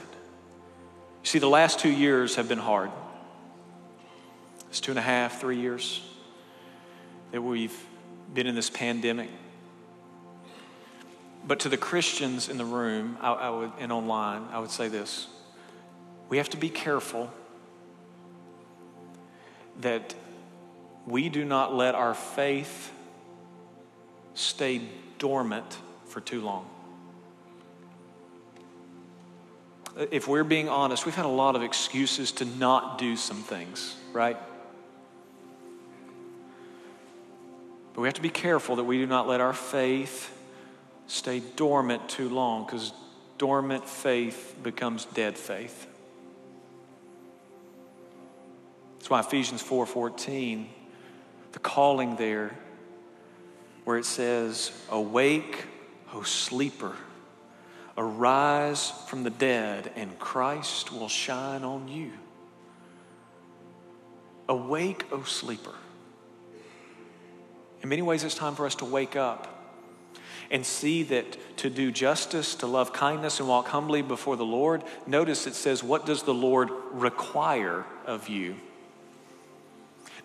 You 1.23 1.27
see, 1.27 1.39
the 1.39 1.49
last 1.49 1.79
two 1.79 1.89
years 1.89 2.35
have 2.35 2.49
been 2.49 2.59
hard. 2.59 2.91
It's 4.69 4.81
two 4.81 4.91
and 4.91 4.99
a 4.99 5.03
half, 5.03 5.39
three 5.39 5.59
years 5.59 6.01
that 7.31 7.41
we've 7.41 7.77
been 8.33 8.47
in 8.47 8.55
this 8.55 8.69
pandemic. 8.69 9.29
But 11.45 11.59
to 11.61 11.69
the 11.69 11.77
Christians 11.77 12.49
in 12.49 12.57
the 12.57 12.65
room 12.65 13.17
I, 13.19 13.31
I 13.31 13.49
would, 13.49 13.71
and 13.79 13.91
online, 13.91 14.47
I 14.51 14.59
would 14.59 14.71
say 14.71 14.87
this 14.87 15.27
we 16.29 16.37
have 16.37 16.49
to 16.49 16.57
be 16.57 16.69
careful 16.69 17.31
that 19.81 20.15
we 21.05 21.29
do 21.29 21.43
not 21.43 21.73
let 21.73 21.95
our 21.95 22.13
faith 22.13 22.91
stay 24.33 24.81
dormant 25.17 25.77
for 26.05 26.21
too 26.21 26.41
long. 26.41 26.69
If 30.09 30.27
we're 30.27 30.45
being 30.45 30.69
honest, 30.69 31.05
we've 31.05 31.15
had 31.15 31.25
a 31.25 31.29
lot 31.29 31.55
of 31.55 31.63
excuses 31.63 32.31
to 32.33 32.45
not 32.45 32.97
do 32.97 33.17
some 33.17 33.43
things, 33.43 33.95
right? 34.13 34.37
But 37.93 38.01
we 38.01 38.07
have 38.07 38.15
to 38.15 38.21
be 38.21 38.29
careful 38.29 38.77
that 38.77 38.85
we 38.85 38.99
do 38.99 39.05
not 39.05 39.27
let 39.27 39.41
our 39.41 39.53
faith 39.53 40.31
stay 41.11 41.41
dormant 41.57 42.07
too 42.07 42.29
long 42.29 42.65
because 42.65 42.93
dormant 43.37 43.87
faith 43.87 44.55
becomes 44.63 45.05
dead 45.05 45.37
faith. 45.37 45.87
That's 48.97 49.09
why 49.09 49.19
Ephesians 49.19 49.61
4:14, 49.61 50.69
the 51.51 51.59
calling 51.59 52.15
there, 52.15 52.57
where 53.83 53.97
it 53.97 54.05
says, 54.05 54.71
Awake, 54.89 55.65
O 56.13 56.23
sleeper, 56.23 56.95
arise 57.97 58.91
from 59.07 59.23
the 59.23 59.29
dead, 59.29 59.91
and 59.97 60.17
Christ 60.17 60.93
will 60.93 61.09
shine 61.09 61.63
on 61.63 61.89
you. 61.89 62.13
Awake, 64.47 65.05
O 65.11 65.23
sleeper. 65.23 65.75
In 67.81 67.89
many 67.89 68.01
ways, 68.01 68.23
it's 68.23 68.35
time 68.35 68.55
for 68.55 68.65
us 68.65 68.75
to 68.75 68.85
wake 68.85 69.15
up 69.17 69.60
and 70.51 70.65
see 70.65 71.01
that 71.03 71.57
to 71.57 71.69
do 71.69 71.91
justice, 71.91 72.55
to 72.55 72.67
love 72.67 72.93
kindness, 72.93 73.39
and 73.39 73.47
walk 73.47 73.69
humbly 73.69 74.01
before 74.01 74.35
the 74.35 74.45
Lord, 74.45 74.83
notice 75.07 75.47
it 75.47 75.55
says, 75.55 75.81
What 75.81 76.05
does 76.05 76.23
the 76.23 76.33
Lord 76.33 76.69
require 76.91 77.85
of 78.05 78.27
you? 78.27 78.55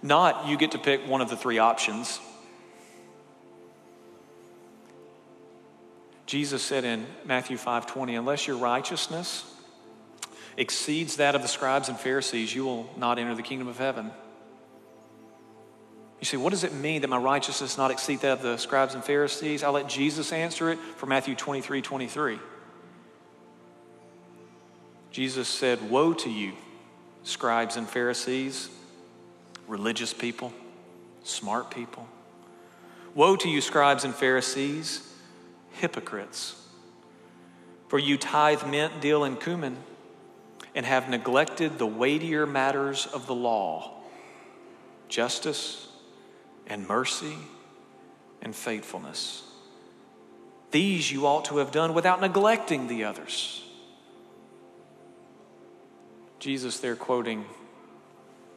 Not 0.02 0.46
you 0.48 0.56
get 0.56 0.72
to 0.72 0.78
pick 0.78 1.06
one 1.08 1.20
of 1.20 1.30
the 1.30 1.36
three 1.36 1.58
options. 1.58 2.20
Jesus 6.26 6.62
said 6.62 6.84
in 6.84 7.06
Matthew 7.24 7.56
5:20, 7.56 8.18
unless 8.18 8.48
your 8.48 8.56
righteousness 8.56 9.44
exceeds 10.56 11.16
that 11.16 11.36
of 11.36 11.42
the 11.42 11.48
scribes 11.48 11.88
and 11.88 11.98
Pharisees, 11.98 12.54
you 12.54 12.64
will 12.64 12.90
not 12.96 13.18
enter 13.18 13.34
the 13.34 13.42
kingdom 13.42 13.68
of 13.68 13.78
heaven. 13.78 14.10
You 16.20 16.24
say, 16.24 16.36
what 16.36 16.50
does 16.50 16.64
it 16.64 16.72
mean 16.72 17.02
that 17.02 17.08
my 17.08 17.18
righteousness 17.18 17.76
not 17.76 17.90
exceed 17.90 18.20
that 18.20 18.32
of 18.32 18.42
the 18.42 18.56
scribes 18.56 18.94
and 18.94 19.04
Pharisees? 19.04 19.62
I'll 19.62 19.72
let 19.72 19.88
Jesus 19.88 20.32
answer 20.32 20.70
it 20.70 20.78
for 20.96 21.06
Matthew 21.06 21.34
23 21.34 21.82
23. 21.82 22.38
Jesus 25.10 25.48
said, 25.48 25.90
Woe 25.90 26.14
to 26.14 26.30
you, 26.30 26.52
scribes 27.22 27.76
and 27.76 27.88
Pharisees, 27.88 28.70
religious 29.66 30.12
people, 30.14 30.52
smart 31.22 31.70
people. 31.70 32.06
Woe 33.14 33.36
to 33.36 33.48
you, 33.48 33.60
scribes 33.60 34.04
and 34.04 34.14
Pharisees, 34.14 35.10
hypocrites. 35.72 36.62
For 37.88 37.98
you 37.98 38.18
tithe 38.18 38.66
mint, 38.66 39.00
dill, 39.00 39.24
and 39.24 39.40
cumin, 39.40 39.76
and 40.74 40.84
have 40.84 41.08
neglected 41.08 41.78
the 41.78 41.86
weightier 41.86 42.46
matters 42.46 43.06
of 43.06 43.26
the 43.26 43.34
law 43.34 43.92
justice 45.08 45.85
and 46.66 46.86
mercy 46.88 47.36
and 48.42 48.54
faithfulness. 48.54 49.42
These 50.70 51.10
you 51.10 51.26
ought 51.26 51.46
to 51.46 51.58
have 51.58 51.70
done 51.70 51.94
without 51.94 52.20
neglecting 52.20 52.86
the 52.86 53.04
others. 53.04 53.62
Jesus, 56.38 56.78
there 56.80 56.96
quoting 56.96 57.44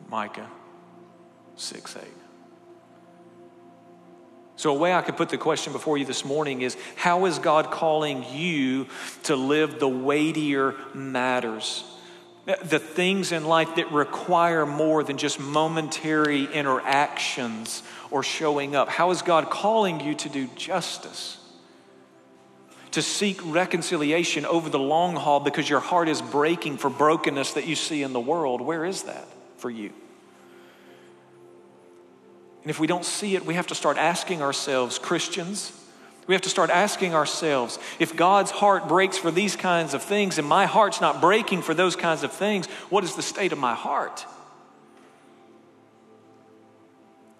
Micah 0.09 0.49
6 1.55 1.95
8. 1.95 2.03
So, 4.55 4.71
a 4.71 4.73
way 4.73 4.93
I 4.93 5.01
could 5.01 5.15
put 5.15 5.29
the 5.29 5.37
question 5.37 5.71
before 5.71 5.97
you 5.97 6.03
this 6.03 6.25
morning 6.25 6.61
is 6.61 6.75
how 6.97 7.25
is 7.25 7.39
God 7.39 7.71
calling 7.71 8.25
you 8.33 8.87
to 9.23 9.37
live 9.37 9.79
the 9.79 9.87
weightier 9.87 10.75
matters? 10.93 11.85
The 12.63 12.79
things 12.79 13.31
in 13.31 13.45
life 13.45 13.75
that 13.75 13.91
require 13.91 14.65
more 14.65 15.03
than 15.03 15.17
just 15.17 15.39
momentary 15.39 16.45
interactions 16.45 17.83
or 18.09 18.23
showing 18.23 18.75
up? 18.75 18.89
How 18.89 19.11
is 19.11 19.21
God 19.21 19.51
calling 19.51 19.99
you 19.99 20.15
to 20.15 20.29
do 20.29 20.47
justice? 20.55 21.37
To 22.91 23.03
seek 23.03 23.39
reconciliation 23.45 24.47
over 24.47 24.67
the 24.67 24.79
long 24.79 25.15
haul 25.15 25.39
because 25.39 25.69
your 25.69 25.79
heart 25.79 26.09
is 26.09 26.23
breaking 26.23 26.77
for 26.77 26.89
brokenness 26.89 27.53
that 27.53 27.67
you 27.67 27.75
see 27.75 28.01
in 28.01 28.13
the 28.13 28.19
world? 28.19 28.61
Where 28.61 28.83
is 28.83 29.03
that 29.03 29.27
for 29.57 29.69
you? 29.69 29.93
And 32.63 32.71
if 32.71 32.79
we 32.79 32.87
don't 32.87 33.05
see 33.05 33.35
it, 33.35 33.45
we 33.45 33.53
have 33.53 33.67
to 33.67 33.75
start 33.75 33.97
asking 33.97 34.41
ourselves, 34.41 34.97
Christians, 34.97 35.71
we 36.29 36.35
have 36.35 36.43
to 36.43 36.49
start 36.49 36.69
asking 36.69 37.15
ourselves 37.15 37.79
if 37.97 38.15
God's 38.15 38.51
heart 38.51 38.87
breaks 38.87 39.17
for 39.17 39.31
these 39.31 39.55
kinds 39.55 39.95
of 39.95 40.03
things 40.03 40.37
and 40.37 40.47
my 40.47 40.67
heart's 40.67 41.01
not 41.01 41.21
breaking 41.21 41.63
for 41.63 41.73
those 41.73 41.95
kinds 41.95 42.21
of 42.21 42.31
things, 42.31 42.67
what 42.91 43.03
is 43.03 43.15
the 43.15 43.23
state 43.23 43.51
of 43.51 43.57
my 43.57 43.73
heart? 43.73 44.27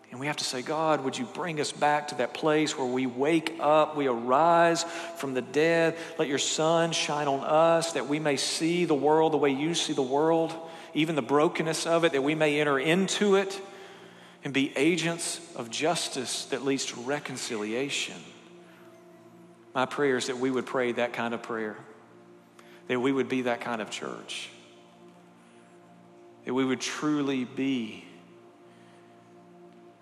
And 0.09 0.19
we 0.19 0.25
have 0.25 0.37
to 0.37 0.43
say, 0.43 0.63
God, 0.63 1.03
would 1.03 1.15
you 1.15 1.25
bring 1.25 1.61
us 1.61 1.71
back 1.71 2.07
to 2.07 2.15
that 2.15 2.33
place 2.33 2.75
where 2.75 2.87
we 2.87 3.05
wake 3.05 3.57
up, 3.59 3.95
we 3.95 4.07
arise 4.07 4.85
from 5.17 5.35
the 5.35 5.43
dead. 5.43 5.95
Let 6.17 6.27
your 6.27 6.39
sun 6.39 6.91
shine 6.91 7.27
on 7.27 7.41
us 7.41 7.93
that 7.93 8.07
we 8.07 8.17
may 8.17 8.37
see 8.37 8.85
the 8.85 8.95
world 8.95 9.33
the 9.33 9.37
way 9.37 9.51
you 9.51 9.75
see 9.75 9.93
the 9.93 10.01
world, 10.01 10.51
even 10.95 11.13
the 11.13 11.21
brokenness 11.21 11.85
of 11.85 12.05
it, 12.05 12.13
that 12.13 12.23
we 12.23 12.33
may 12.33 12.59
enter 12.59 12.79
into 12.79 13.35
it 13.35 13.61
and 14.43 14.51
be 14.51 14.75
agents 14.75 15.41
of 15.55 15.69
justice 15.69 16.45
that 16.45 16.65
leads 16.65 16.85
to 16.87 16.99
reconciliation. 17.01 18.15
My 19.79 19.85
prayer 19.85 20.17
is 20.17 20.27
that 20.27 20.37
we 20.37 20.51
would 20.51 20.65
pray 20.65 20.91
that 20.91 21.13
kind 21.13 21.33
of 21.33 21.41
prayer, 21.41 21.77
that 22.89 22.99
we 22.99 23.13
would 23.13 23.29
be 23.29 23.43
that 23.43 23.61
kind 23.61 23.81
of 23.81 23.89
church, 23.89 24.49
that 26.43 26.53
we 26.53 26.65
would 26.65 26.81
truly 26.81 27.45
be 27.45 28.03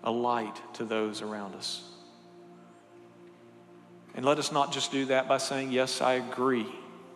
a 0.02 0.10
light 0.10 0.60
to 0.74 0.84
those 0.84 1.22
around 1.22 1.54
us. 1.54 1.88
And 4.16 4.26
let 4.26 4.40
us 4.40 4.50
not 4.50 4.72
just 4.72 4.90
do 4.90 5.04
that 5.04 5.28
by 5.28 5.38
saying, 5.38 5.70
Yes, 5.70 6.00
I 6.00 6.14
agree, 6.14 6.66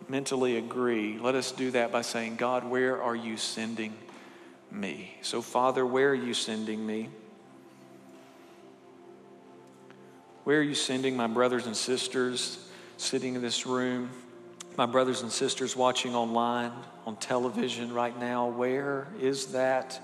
mentally 0.07 0.55
agree. 0.55 1.19
Let 1.19 1.35
us 1.35 1.51
do 1.51 1.69
that 1.71 1.91
by 1.91 2.01
saying, 2.01 2.37
God, 2.37 2.63
where 2.63 3.03
are 3.03 3.13
you 3.13 3.35
sending 3.35 3.93
me? 4.71 5.17
So, 5.21 5.41
Father, 5.41 5.85
where 5.85 6.11
are 6.11 6.15
you 6.15 6.33
sending 6.33 6.85
me? 6.85 7.09
Where 10.43 10.59
are 10.59 10.63
you 10.63 10.75
sending 10.75 11.15
my 11.15 11.27
brothers 11.27 11.67
and 11.67 11.75
sisters 11.75 12.57
sitting 12.97 13.35
in 13.35 13.41
this 13.41 13.65
room? 13.65 14.09
My 14.75 14.85
brothers 14.85 15.21
and 15.21 15.31
sisters 15.31 15.75
watching 15.75 16.15
online, 16.15 16.71
on 17.05 17.15
television 17.15 17.93
right 17.93 18.17
now, 18.19 18.47
where 18.47 19.07
is 19.21 19.47
that? 19.47 20.01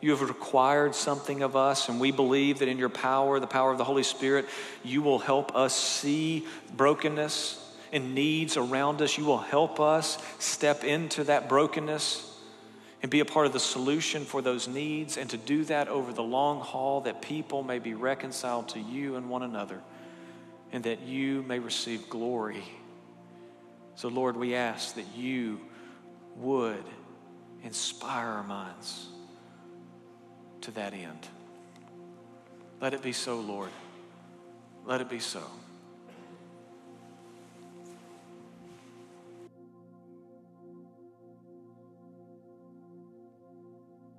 You 0.00 0.10
have 0.10 0.20
required 0.20 0.94
something 0.94 1.42
of 1.42 1.56
us, 1.56 1.88
and 1.88 1.98
we 1.98 2.10
believe 2.10 2.58
that 2.58 2.68
in 2.68 2.78
your 2.78 2.88
power, 2.90 3.40
the 3.40 3.46
power 3.46 3.72
of 3.72 3.78
the 3.78 3.84
Holy 3.84 4.02
Spirit, 4.02 4.46
you 4.84 5.00
will 5.00 5.18
help 5.18 5.56
us 5.56 5.74
see 5.74 6.46
brokenness 6.76 7.64
and 7.92 8.14
needs 8.14 8.56
around 8.58 9.00
us. 9.00 9.16
You 9.16 9.24
will 9.24 9.38
help 9.38 9.80
us 9.80 10.18
step 10.38 10.84
into 10.84 11.24
that 11.24 11.48
brokenness 11.48 12.27
and 13.00 13.10
be 13.10 13.20
a 13.20 13.24
part 13.24 13.46
of 13.46 13.52
the 13.52 13.60
solution 13.60 14.24
for 14.24 14.42
those 14.42 14.66
needs, 14.66 15.16
and 15.16 15.30
to 15.30 15.36
do 15.36 15.64
that 15.64 15.88
over 15.88 16.12
the 16.12 16.22
long 16.22 16.60
haul 16.60 17.02
that 17.02 17.22
people 17.22 17.62
may 17.62 17.78
be 17.78 17.94
reconciled 17.94 18.68
to 18.70 18.80
you 18.80 19.16
and 19.16 19.30
one 19.30 19.42
another, 19.42 19.80
and 20.72 20.84
that 20.84 21.02
you 21.02 21.42
may 21.42 21.58
receive 21.58 22.10
glory. 22.10 22.64
So, 23.94 24.08
Lord, 24.08 24.36
we 24.36 24.54
ask 24.54 24.94
that 24.96 25.06
you 25.16 25.60
would 26.36 26.84
inspire 27.62 28.28
our 28.28 28.44
minds 28.44 29.08
to 30.62 30.70
that 30.72 30.92
end. 30.92 31.28
Let 32.80 32.94
it 32.94 33.02
be 33.02 33.12
so, 33.12 33.40
Lord. 33.40 33.70
Let 34.84 35.00
it 35.00 35.08
be 35.08 35.18
so. 35.18 35.42